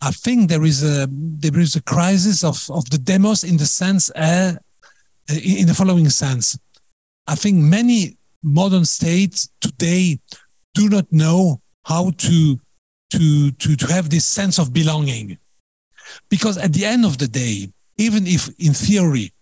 [0.00, 3.66] i think there is a there is a crisis of of the demos in the
[3.66, 4.52] sense uh,
[5.28, 6.58] in the following sense.
[7.26, 8.16] I think many
[8.46, 10.18] modern states today
[10.74, 12.58] do not know how to
[13.10, 15.38] to, to, to have this sense of belonging.
[16.28, 19.32] Because at the end of the day, even if in theory,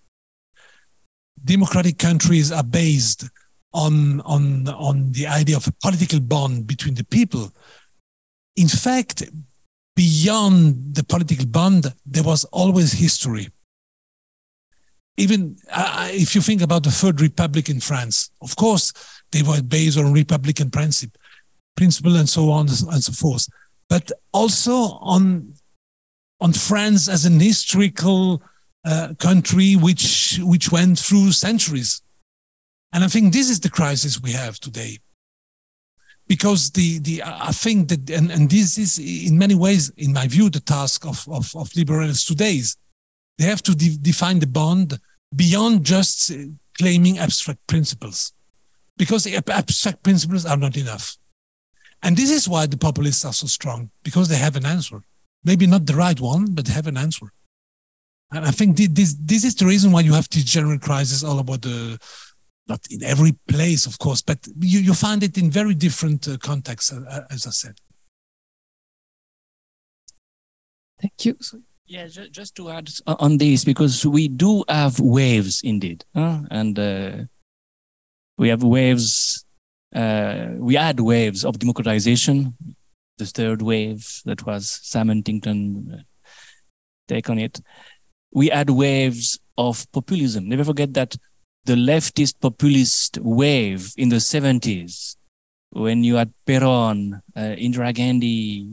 [1.44, 3.28] democratic countries are based
[3.72, 7.52] on, on, on the idea of a political bond between the people,
[8.56, 9.24] in fact,
[9.96, 13.48] beyond the political bond, there was always history.
[15.16, 18.92] Even uh, if you think about the Third Republic in France, of course,
[19.30, 21.20] they were based on Republican principle
[21.76, 23.48] principle and so on and so forth,
[23.88, 25.54] but also on
[26.40, 28.42] on France as an historical
[28.84, 32.02] uh, country which which went through centuries,
[32.92, 34.98] and I think this is the crisis we have today.
[36.26, 40.26] Because the the I think that and, and this is in many ways, in my
[40.26, 42.76] view, the task of of, of liberals today is
[43.38, 44.98] they have to de- define the bond
[45.34, 46.32] beyond just
[46.78, 48.32] claiming abstract principles,
[48.96, 51.16] because abstract principles are not enough
[52.04, 55.00] and this is why the populists are so strong, because they have an answer.
[55.42, 57.32] Maybe not the right one, but they have an answer.
[58.30, 61.38] And I think this, this is the reason why you have this general crisis all
[61.38, 61.98] about the,
[62.68, 66.36] not in every place, of course, but you, you find it in very different uh,
[66.36, 67.76] contexts, uh, as I said.
[71.00, 71.38] Thank you.
[71.86, 76.40] Yeah, just to add on this, because we do have waves indeed, huh?
[76.50, 77.12] and uh,
[78.38, 79.44] we have waves
[79.94, 82.56] uh, we had waves of democratization.
[83.18, 86.02] The third wave that was Sam Huntington uh,
[87.06, 87.60] take on it.
[88.32, 90.48] We had waves of populism.
[90.48, 91.14] Never forget that
[91.64, 95.16] the leftist populist wave in the 70s,
[95.70, 98.66] when you had Peron, uh, Indira Gandhi,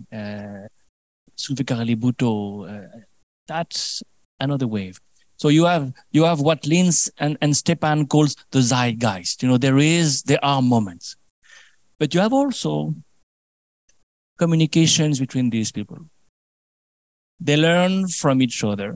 [1.47, 2.99] Zulfikar Bhutto, uh,
[3.47, 4.03] that's
[4.39, 4.99] another wave.
[5.38, 9.41] So you have you have what Linz and, and Stepan calls the zeitgeist.
[9.41, 11.15] You know, there is there are moments.
[11.99, 12.93] But you have also
[14.38, 15.99] communications between these people.
[17.39, 18.95] They learn from each other.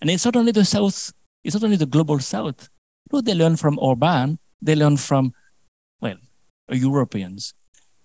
[0.00, 1.12] And it's not only the South,
[1.42, 2.68] it's not only the global South.
[3.10, 5.32] You know, they learn from Orban, they learn from,
[6.00, 6.16] well,
[6.70, 7.54] Europeans.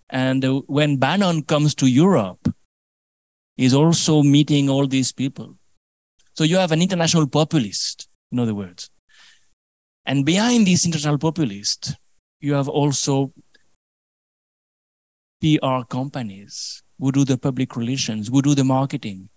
[0.10, 2.54] And uh, when Bannon comes to Europe,
[3.60, 5.54] he's also meeting all these people.
[6.34, 8.90] So you have an international populist, in other words.
[10.06, 11.94] And behind this international populist,
[12.40, 13.34] you have also
[15.42, 19.28] PR companies who do the public relations, who do the marketing,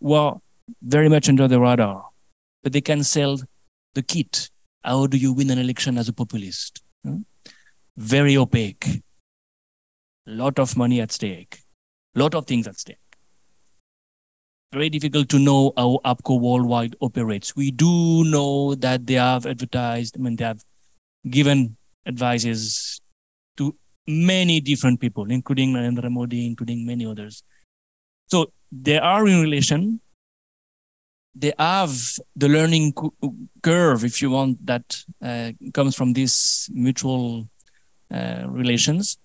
[0.00, 0.36] who are
[0.80, 2.10] very much under the radar,
[2.62, 3.40] but they can sell
[3.94, 4.50] the kit.
[4.84, 6.80] How do you win an election as a populist?
[7.02, 7.22] Hmm?
[7.96, 9.02] Very opaque.
[10.26, 11.58] Lot of money at stake.
[12.14, 13.05] Lot of things at stake
[14.72, 17.56] very difficult to know how APCO worldwide operates.
[17.56, 20.62] We do know that they have advertised, I mean, they have
[21.28, 21.76] given
[22.06, 23.00] advices
[23.56, 23.74] to
[24.06, 27.42] many different people, including Narendra Modi, including many others.
[28.28, 30.00] So they are in relation.
[31.38, 31.92] they have
[32.34, 32.94] the learning
[33.62, 37.48] curve, if you want, that uh, comes from these mutual
[38.10, 39.18] uh, relations,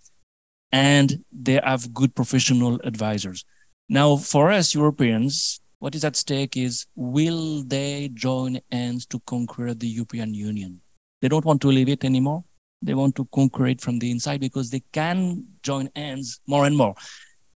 [0.71, 3.45] and they have good professional advisors.
[3.91, 9.73] Now, for us Europeans, what is at stake is will they join hands to conquer
[9.73, 10.79] the European Union?
[11.21, 12.45] They don't want to leave it anymore.
[12.81, 16.77] They want to conquer it from the inside because they can join hands more and
[16.77, 16.95] more.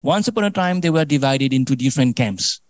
[0.02, 2.62] Once upon a time, they were divided into different camps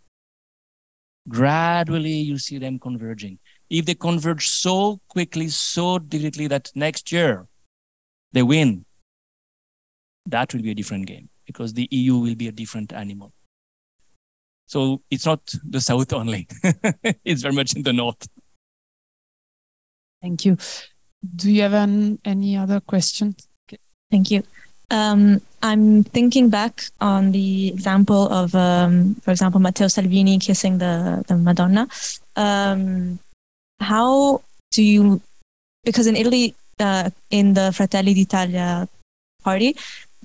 [1.27, 3.39] gradually you see them converging.
[3.69, 7.47] If they converge so quickly, so directly that next year
[8.31, 8.85] they win,
[10.27, 13.33] that will be a different game because the EU will be a different animal.
[14.75, 16.49] So it's not the South only,
[17.23, 18.27] it's very much in the North.
[20.21, 20.57] Thank you.
[21.33, 23.47] Do you have an, any other questions?
[24.11, 24.43] Thank you.
[24.91, 31.23] Um, I'm thinking back on the example of, um, for example, Matteo Salvini kissing the,
[31.25, 31.87] the Madonna.
[32.35, 33.19] Um,
[33.79, 34.41] how
[34.71, 35.21] do you,
[35.85, 38.89] because in Italy, uh, in the Fratelli d'Italia
[39.41, 39.77] party,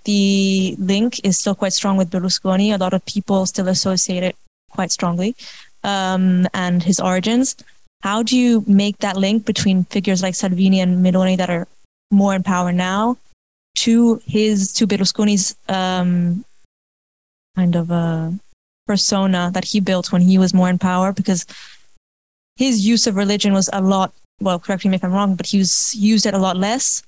[0.04, 2.74] the link is still quite strong with Berlusconi.
[2.74, 4.36] A lot of people still associate it
[4.70, 5.36] quite strongly
[5.84, 7.56] um, and his origins.
[8.02, 11.68] How do you make that link between figures like Salvini and Meloni that are
[12.10, 13.18] more in power now
[13.76, 16.44] to his to Berlusconi's um,
[17.56, 18.32] kind of a
[18.86, 21.46] persona that he built when he was more in power because
[22.56, 25.58] his use of religion was a lot well correct me if i'm wrong but he
[25.58, 27.02] was used it a lot less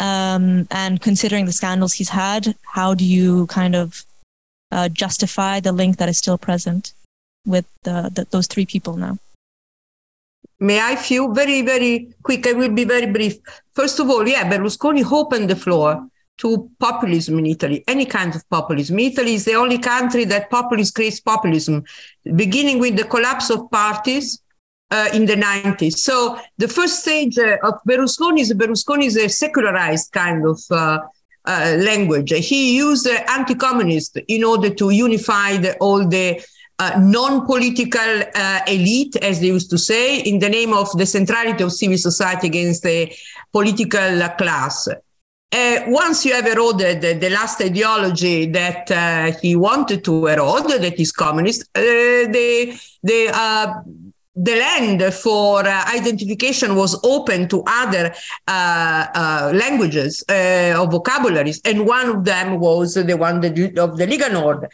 [0.00, 4.04] um, and considering the scandals he's had how do you kind of
[4.72, 6.92] uh, justify the link that is still present
[7.46, 9.18] with the, the, those three people now
[10.62, 12.46] May I feel very, very quick?
[12.46, 13.38] I will be very brief.
[13.72, 16.06] First of all, yeah, Berlusconi opened the floor
[16.38, 18.98] to populism in Italy, any kind of populism.
[18.98, 21.82] Italy is the only country that populism creates populism,
[22.36, 24.42] beginning with the collapse of parties
[24.90, 25.98] uh, in the 90s.
[25.98, 30.98] So the first stage uh, of Berlusconi is Berlusconi is a secularized kind of uh,
[31.46, 32.32] uh language.
[32.32, 36.42] He used anti-communist in order to unify the, all the
[36.80, 41.62] uh, non-political uh, elite, as they used to say, in the name of the centrality
[41.62, 43.12] of civil society against the
[43.52, 44.88] political class.
[45.52, 50.68] Uh, once you have eroded the, the last ideology that uh, he wanted to erode,
[50.68, 58.14] that is communist, uh, the the the land for uh, identification was open to other
[58.46, 64.32] uh, languages or vocabularies, and one of them was the one that, of the Lega
[64.32, 64.68] Nord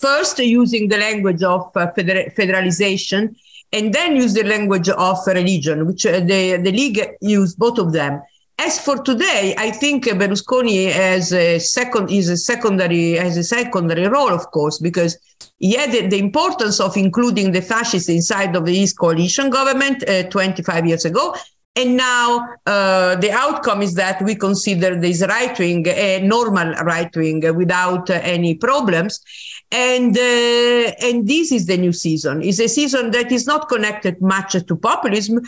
[0.00, 3.34] first using the language of uh, feder- federalization
[3.72, 7.92] and then use the language of religion, which uh, the, the League used both of
[7.92, 8.22] them.
[8.58, 14.08] As for today, I think Berlusconi has a second is a secondary has a secondary
[14.08, 15.16] role, of course, because
[15.60, 21.04] had the, importance of including the fascists inside of his coalition government uh, 25 years
[21.04, 21.34] ago,
[21.78, 27.14] and now uh, the outcome is that we consider this right wing a normal right
[27.14, 29.20] wing without uh, any problems.
[29.70, 32.42] And uh, and this is the new season.
[32.42, 35.40] It's a season that is not connected much to populism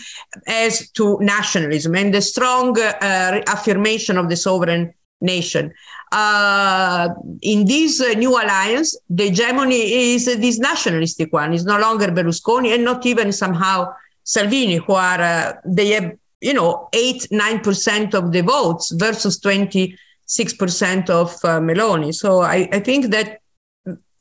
[0.46, 5.72] as to nationalism and the strong uh, affirmation of the sovereign nation.
[6.12, 7.08] Uh,
[7.42, 11.54] in this uh, new alliance, the hegemony is this nationalistic one.
[11.54, 16.54] It's no longer Berlusconi and not even somehow Salvini, who are uh, they have you
[16.54, 19.96] know eight nine percent of the votes versus twenty
[20.26, 22.12] six percent of uh, Meloni.
[22.12, 23.40] So I, I think that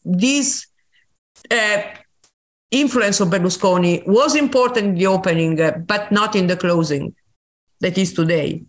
[0.06, 0.68] this
[1.50, 1.82] uh,
[2.70, 7.16] influence of Berlusconi was important in the opening, uh, but not in the closing.
[7.82, 8.64] That is today.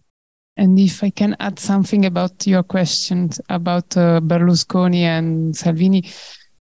[0.61, 6.05] And if I can add something about your questions about uh, Berlusconi and Salvini,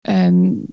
[0.04, 0.70] and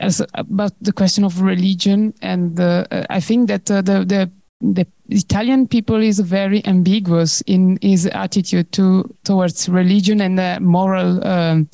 [0.00, 4.30] as about the question of religion, and uh, I think that uh, the the
[4.60, 11.24] the Italian people is very ambiguous in his attitude to towards religion and uh, moral.
[11.26, 11.70] Um,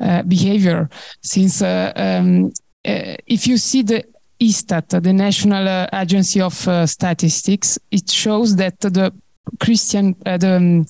[0.00, 0.88] uh, behavior
[1.22, 2.52] since uh, um,
[2.84, 4.04] if you see the
[4.38, 6.54] ISTAT, the National Agency of
[6.88, 9.12] Statistics, it shows that the
[9.60, 10.86] Christian, uh, the um,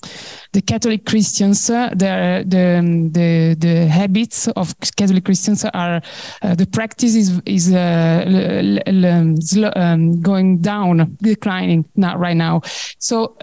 [0.53, 2.81] the Catholic Christians, uh, the the
[3.11, 6.01] the the habits of Catholic Christians are
[6.41, 7.73] uh, the practice is is
[9.75, 12.61] um, going down, declining now right now.
[12.99, 13.35] So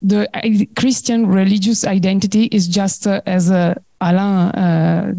[0.00, 0.28] the
[0.76, 5.12] Christian religious identity is just as a Alain uh,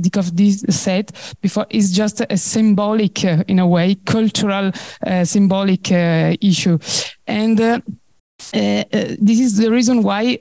[0.70, 1.12] said
[1.42, 4.72] before, is just a symbolic, uh, in a way, cultural
[5.06, 6.80] uh, symbolic uh, issue.
[7.28, 7.84] And
[8.53, 8.84] uh, uh,
[9.20, 10.38] this is the reason why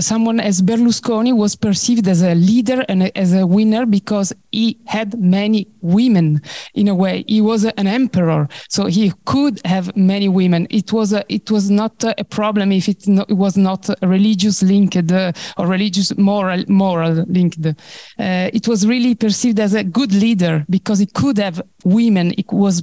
[0.00, 5.18] someone as Berlusconi was perceived as a leader and as a winner because he had
[5.20, 6.40] many women
[6.74, 7.24] in a way.
[7.26, 10.66] He was an emperor, so he could have many women.
[10.70, 14.62] It was a, it was not a problem if it, no, it was not religious
[14.62, 17.64] linked uh, or religious moral moral linked.
[17.66, 17.74] Uh,
[18.18, 22.32] it was really perceived as a good leader because he could have women.
[22.36, 22.82] It was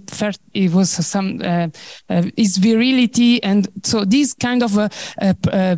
[0.53, 1.68] it was some uh,
[2.10, 4.90] uh, his virility, and so these kind of uh,
[5.22, 5.78] uh,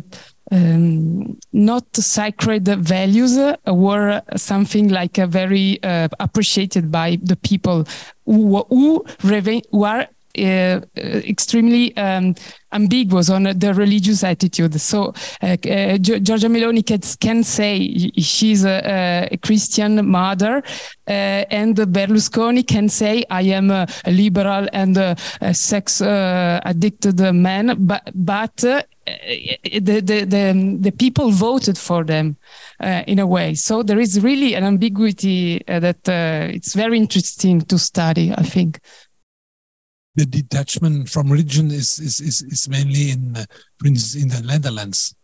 [0.50, 7.86] um, not sacred values were something like a very uh, appreciated by the people
[8.26, 10.08] who, who, who are
[10.38, 12.34] uh, extremely um,
[12.72, 14.80] ambiguous on the religious attitude.
[14.80, 15.08] So
[15.42, 15.56] uh, uh,
[15.98, 20.62] Giorgia Meloni can, can, say she's a, a Christian mother,
[21.08, 25.16] uh, and Berlusconi can say I am a, liberal and a,
[25.52, 27.74] sex uh, addicted man.
[27.78, 28.82] But but uh,
[29.64, 32.36] the, the, the, the, people voted for them
[32.80, 33.54] uh, in a way.
[33.54, 38.42] So there is really an ambiguity uh, that uh, it's very interesting to study, I
[38.42, 38.80] think.
[40.16, 43.44] The detachment from religion is, is, is, is mainly in, uh,
[43.84, 45.14] in the Netherlands.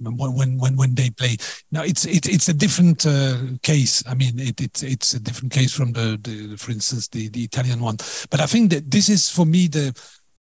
[0.00, 1.36] When when when they play
[1.70, 4.02] now, it's it, it's a different uh, case.
[4.08, 7.44] I mean, it, it's it's a different case from the, the for instance the the
[7.44, 7.96] Italian one.
[8.30, 9.94] But I think that this is for me the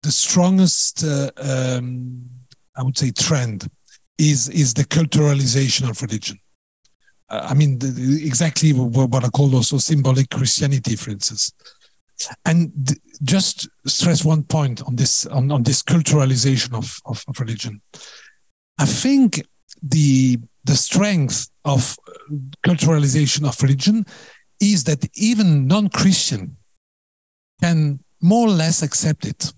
[0.02, 2.24] the strongest, uh, um,
[2.76, 3.68] I would say, trend
[4.18, 6.38] is is the culturalization of religion.
[7.30, 11.52] Uh, I mean, the, exactly what, what I call also symbolic Christianity, for instance.
[12.44, 17.40] And th- just stress one point on this on, on this culturalization of, of, of
[17.40, 17.80] religion.
[18.78, 19.42] I think
[19.82, 21.96] the the strength of
[22.66, 24.04] culturalization of religion
[24.60, 26.56] is that even non-Christian
[27.62, 29.52] can more or less accept it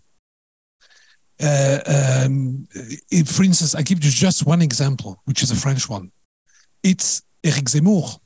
[1.43, 2.67] uh, um,
[3.27, 6.11] for instance, I give you just one example, which is a French one.
[6.83, 8.19] It's Eric Zemmour.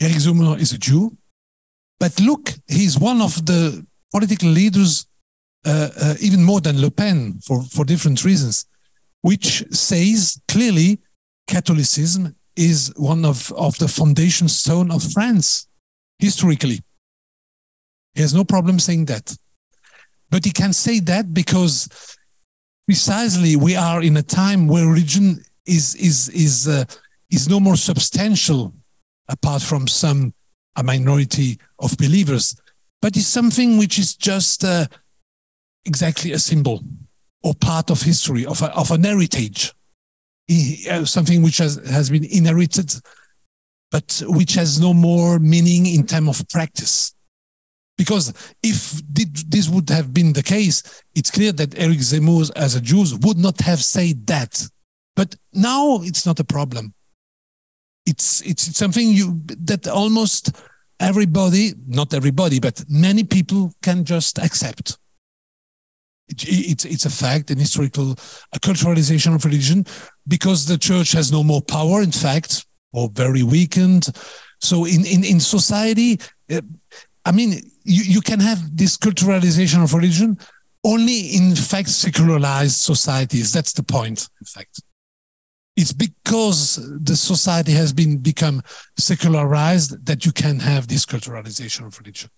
[0.00, 1.16] Eric Zemmour is a Jew,
[1.98, 5.06] but look, he's one of the political leaders,
[5.64, 8.66] uh, uh, even more than Le Pen, for, for different reasons,
[9.22, 11.00] which says clearly
[11.48, 15.68] Catholicism is one of, of the foundation stone of France
[16.18, 16.80] historically.
[18.14, 19.36] He has no problem saying that.
[20.30, 21.88] But he can say that because
[22.86, 26.84] precisely we are in a time where religion is is is uh,
[27.30, 28.72] is no more substantial
[29.28, 30.32] apart from some
[30.76, 32.54] a minority of believers,
[33.00, 34.86] but is something which is just uh,
[35.84, 36.82] exactly a symbol
[37.42, 39.72] or part of history of a, of an heritage,
[40.90, 42.92] uh, something which has has been inherited,
[43.90, 47.15] but which has no more meaning in terms of practice.
[47.96, 48.32] Because
[48.62, 49.00] if
[49.48, 50.82] this would have been the case,
[51.14, 54.68] it's clear that Eric Zemmour, as a Jew, would not have said that.
[55.14, 56.92] But now it's not a problem.
[58.04, 60.52] It's it's something you that almost
[61.00, 64.98] everybody, not everybody, but many people can just accept.
[66.28, 68.12] It, it's it's a fact, an historical,
[68.52, 69.86] a culturalization of religion,
[70.28, 72.02] because the church has no more power.
[72.02, 74.08] In fact, or very weakened.
[74.60, 76.20] So in in in society,
[76.50, 76.60] uh,
[77.26, 77.50] I mean,
[77.82, 80.38] you, you can have this culturalization of religion
[80.84, 83.52] only in fact secularized societies.
[83.52, 84.80] That's the point, in fact.
[85.76, 86.60] It's because
[87.02, 88.62] the society has been become
[88.96, 92.30] secularized that you can have this culturalization of religion.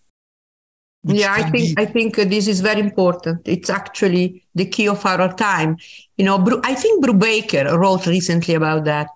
[1.04, 1.82] Yeah, I think be...
[1.82, 3.46] I think this is very important.
[3.46, 5.76] It's actually the key of our time.
[6.16, 9.08] You know, I think Brubaker wrote recently about that.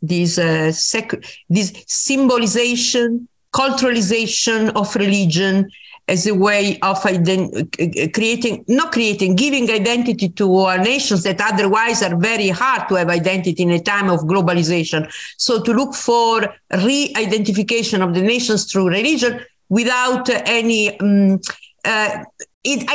[0.00, 5.70] This uh, sec- this symbolization culturalization of religion
[6.08, 12.02] as a way of ident- creating, not creating, giving identity to our nations that otherwise
[12.02, 15.10] are very hard to have identity in a time of globalization.
[15.36, 20.28] So to look for re-identification of the nations through religion without
[20.60, 21.40] any um,
[21.84, 22.22] uh,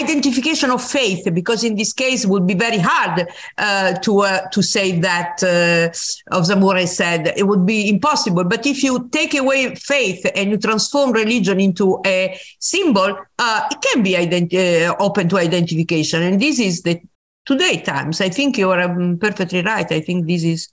[0.04, 3.28] identification of faith, because in this case it would be very hard
[3.58, 8.44] uh, to uh, to say that uh, of Zemmour said it would be impossible.
[8.44, 13.80] But if you take away faith and you transform religion into a symbol, uh, it
[13.82, 16.24] can be ident- uh, open to identification.
[16.24, 17.02] And this is the
[17.46, 18.22] today times.
[18.22, 19.90] I think you are um, perfectly right.
[19.92, 20.70] I think this is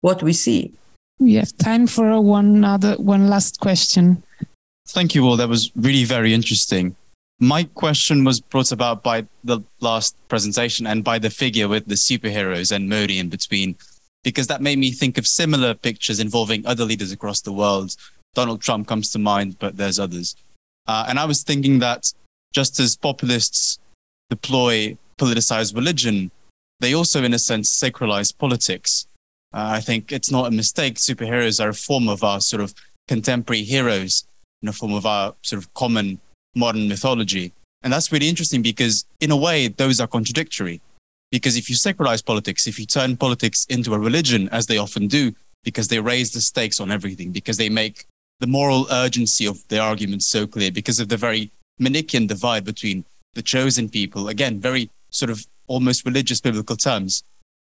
[0.00, 0.72] what we see.
[1.18, 4.22] We have time for one other, one last question.
[4.88, 5.36] Thank you all.
[5.36, 6.96] That was really very interesting
[7.40, 11.94] my question was brought about by the last presentation and by the figure with the
[11.94, 13.76] superheroes and Modi in between,
[14.22, 17.96] because that made me think of similar pictures involving other leaders across the world.
[18.34, 20.36] Donald Trump comes to mind, but there's others.
[20.86, 22.12] Uh, and I was thinking that
[22.52, 23.78] just as populists
[24.28, 26.30] deploy politicized religion,
[26.80, 29.06] they also, in a sense, sacralize politics.
[29.52, 30.96] Uh, I think it's not a mistake.
[30.96, 32.74] Superheroes are a form of our sort of
[33.08, 34.26] contemporary heroes
[34.62, 36.20] in a form of our sort of common
[36.54, 37.52] modern mythology.
[37.82, 40.80] And that's really interesting because, in a way, those are contradictory.
[41.30, 45.06] Because if you secularize politics, if you turn politics into a religion, as they often
[45.06, 45.32] do,
[45.62, 48.06] because they raise the stakes on everything, because they make
[48.40, 53.04] the moral urgency of their arguments so clear, because of the very Manichaean divide between
[53.34, 57.22] the chosen people, again, very sort of almost religious biblical terms,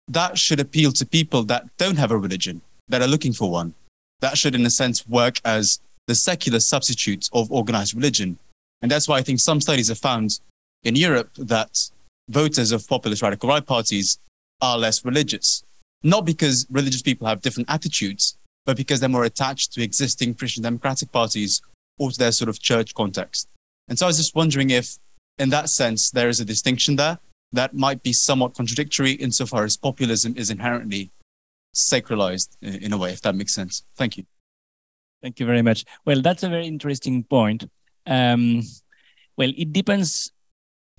[0.08, 3.74] that should appeal to people that don't have a religion, that are looking for one.
[4.20, 8.38] That should, in a sense, work as the secular substitute of organized religion.
[8.82, 10.40] And that's why I think some studies have found
[10.82, 11.90] in Europe that
[12.28, 14.18] voters of populist radical right parties
[14.60, 15.64] are less religious.
[16.02, 18.36] Not because religious people have different attitudes,
[18.66, 21.62] but because they're more attached to existing Christian democratic parties
[21.98, 23.48] or to their sort of church context.
[23.88, 24.98] And so I was just wondering if,
[25.38, 27.18] in that sense, there is a distinction there
[27.52, 31.10] that might be somewhat contradictory insofar as populism is inherently
[31.74, 33.84] sacralized in a way, if that makes sense.
[33.96, 34.24] Thank you.
[35.22, 35.84] Thank you very much.
[36.04, 37.70] Well, that's a very interesting point.
[38.06, 38.62] Um,
[39.36, 40.32] well, it depends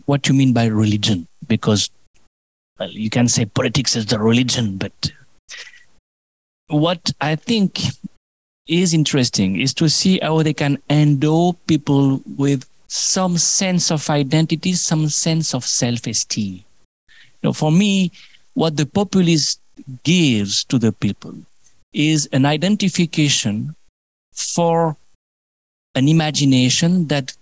[0.05, 1.89] what you mean by religion, because
[2.79, 5.11] well, you can say politics is the religion, but
[6.67, 7.79] what I think
[8.67, 14.73] is interesting is to see how they can endow people with some sense of identity,
[14.73, 16.63] some sense of self-esteem.
[17.43, 18.11] Know, for me,
[18.53, 19.59] what the populist
[20.03, 21.35] gives to the people
[21.91, 23.75] is an identification
[24.33, 24.95] for
[25.95, 27.35] an imagination that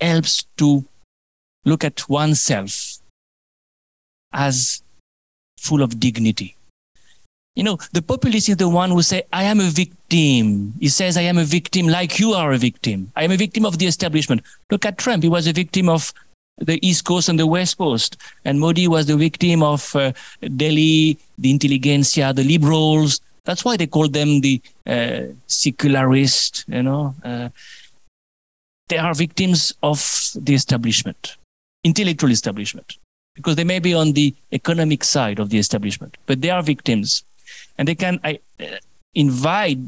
[0.00, 0.84] helps to
[1.64, 2.98] look at oneself
[4.32, 4.82] as
[5.58, 6.56] full of dignity.
[7.56, 10.74] You know, the populist is the one who say, I am a victim.
[10.78, 13.10] He says, I am a victim like you are a victim.
[13.16, 14.42] I am a victim of the establishment.
[14.70, 15.24] Look at Trump.
[15.24, 16.12] He was a victim of
[16.58, 18.16] the East Coast and the West Coast.
[18.44, 20.12] And Modi was the victim of uh,
[20.56, 23.20] Delhi, the intelligentsia, the liberals.
[23.48, 27.14] That's why they call them the uh, secularist, you know.
[27.24, 27.48] Uh,
[28.88, 29.98] they are victims of
[30.34, 31.38] the establishment,
[31.82, 32.98] intellectual establishment,
[33.34, 37.24] because they may be on the economic side of the establishment, but they are victims.
[37.78, 38.34] And they can uh,
[39.14, 39.78] invite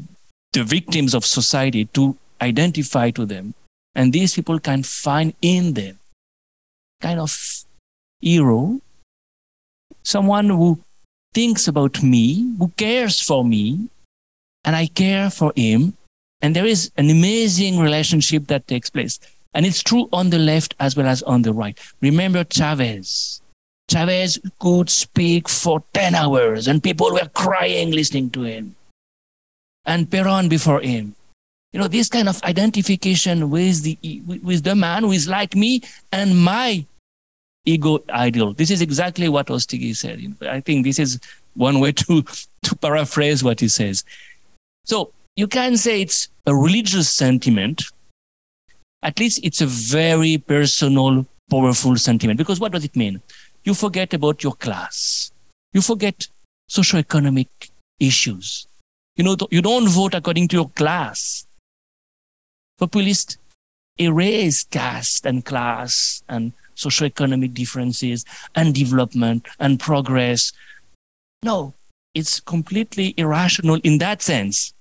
[0.53, 3.53] the victims of society to identify to them.
[3.93, 5.99] And these people can find in them
[6.99, 7.63] kind of
[8.21, 8.79] hero,
[10.01, 10.79] someone who
[11.33, 13.89] thinks about me, who cares for me,
[14.63, 15.97] and I care for him.
[16.41, 19.19] And there is an amazing relationship that takes place.
[19.53, 21.77] And it's true on the left as well as on the right.
[22.01, 23.41] Remember Chavez.
[23.89, 28.75] Chavez could speak for 10 hours and people were crying listening to him.
[29.85, 31.15] And Peron before him.
[31.73, 35.81] You know, this kind of identification with the, with the man who is like me
[36.11, 36.85] and my
[37.65, 38.53] ego ideal.
[38.53, 40.19] This is exactly what Ostiguy said.
[40.41, 41.19] I think this is
[41.55, 42.23] one way to,
[42.63, 44.03] to paraphrase what he says.
[44.85, 47.83] So you can say it's a religious sentiment.
[49.03, 52.37] At least it's a very personal, powerful sentiment.
[52.37, 53.21] Because what does it mean?
[53.63, 55.31] You forget about your class.
[55.73, 56.27] You forget
[56.69, 57.47] socioeconomic
[57.99, 58.67] issues.
[59.15, 61.45] You know, you don't vote according to your class.
[62.79, 63.37] Populists
[63.99, 68.25] erase caste and class and socioeconomic differences
[68.55, 70.51] and development and progress.
[71.43, 71.73] No,
[72.13, 74.73] it's completely irrational in that sense.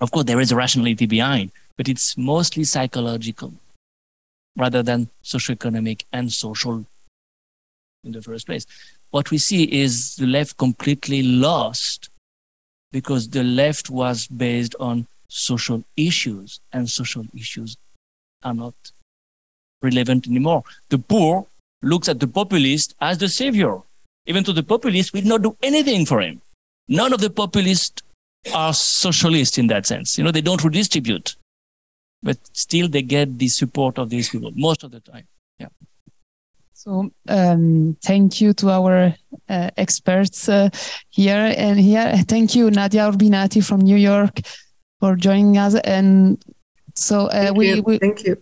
[0.00, 3.52] Of course, there is a rationality behind, but it's mostly psychological
[4.56, 6.84] rather than socioeconomic and social
[8.04, 8.66] in the first place.
[9.10, 12.10] What we see is the left completely lost
[12.92, 17.76] because the left was based on social issues and social issues
[18.42, 18.74] are not
[19.84, 20.62] relevant anymore.
[20.88, 21.46] The poor
[21.82, 23.78] looks at the populist as the savior.
[24.26, 26.40] Even to the populist will not do anything for him.
[26.88, 28.02] None of the populists
[28.52, 30.18] are socialists in that sense.
[30.18, 31.36] You know, they don't redistribute,
[32.22, 35.26] but still they get the support of these people most of the time.
[35.58, 35.68] Yeah.
[36.72, 39.14] So um, thank you to our
[39.48, 40.68] uh, experts uh,
[41.10, 42.16] here and here.
[42.28, 44.40] Thank you, Nadia Urbinati from New York,
[45.00, 45.74] for joining us.
[45.76, 46.42] And
[46.94, 48.36] so uh, we, we, thank you.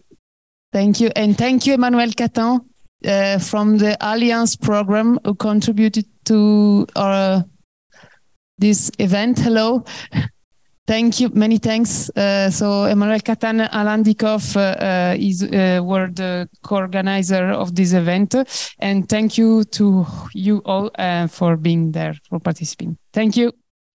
[0.73, 1.11] Thank you.
[1.15, 2.61] And thank you, Emmanuel Catin
[3.05, 7.45] uh, from the Alliance program who contributed to our
[8.59, 9.39] this event.
[9.39, 9.85] Hello.
[10.85, 11.29] Thank you.
[11.33, 12.11] Many thanks.
[12.11, 18.35] Uh, so Emmanuel Catin, Alain Dieckhoff uh, is uh, were the co-organizer of this event,
[18.81, 20.05] and thank you to
[20.35, 22.99] you all uh, for being there for participating.
[23.13, 23.53] Thank you.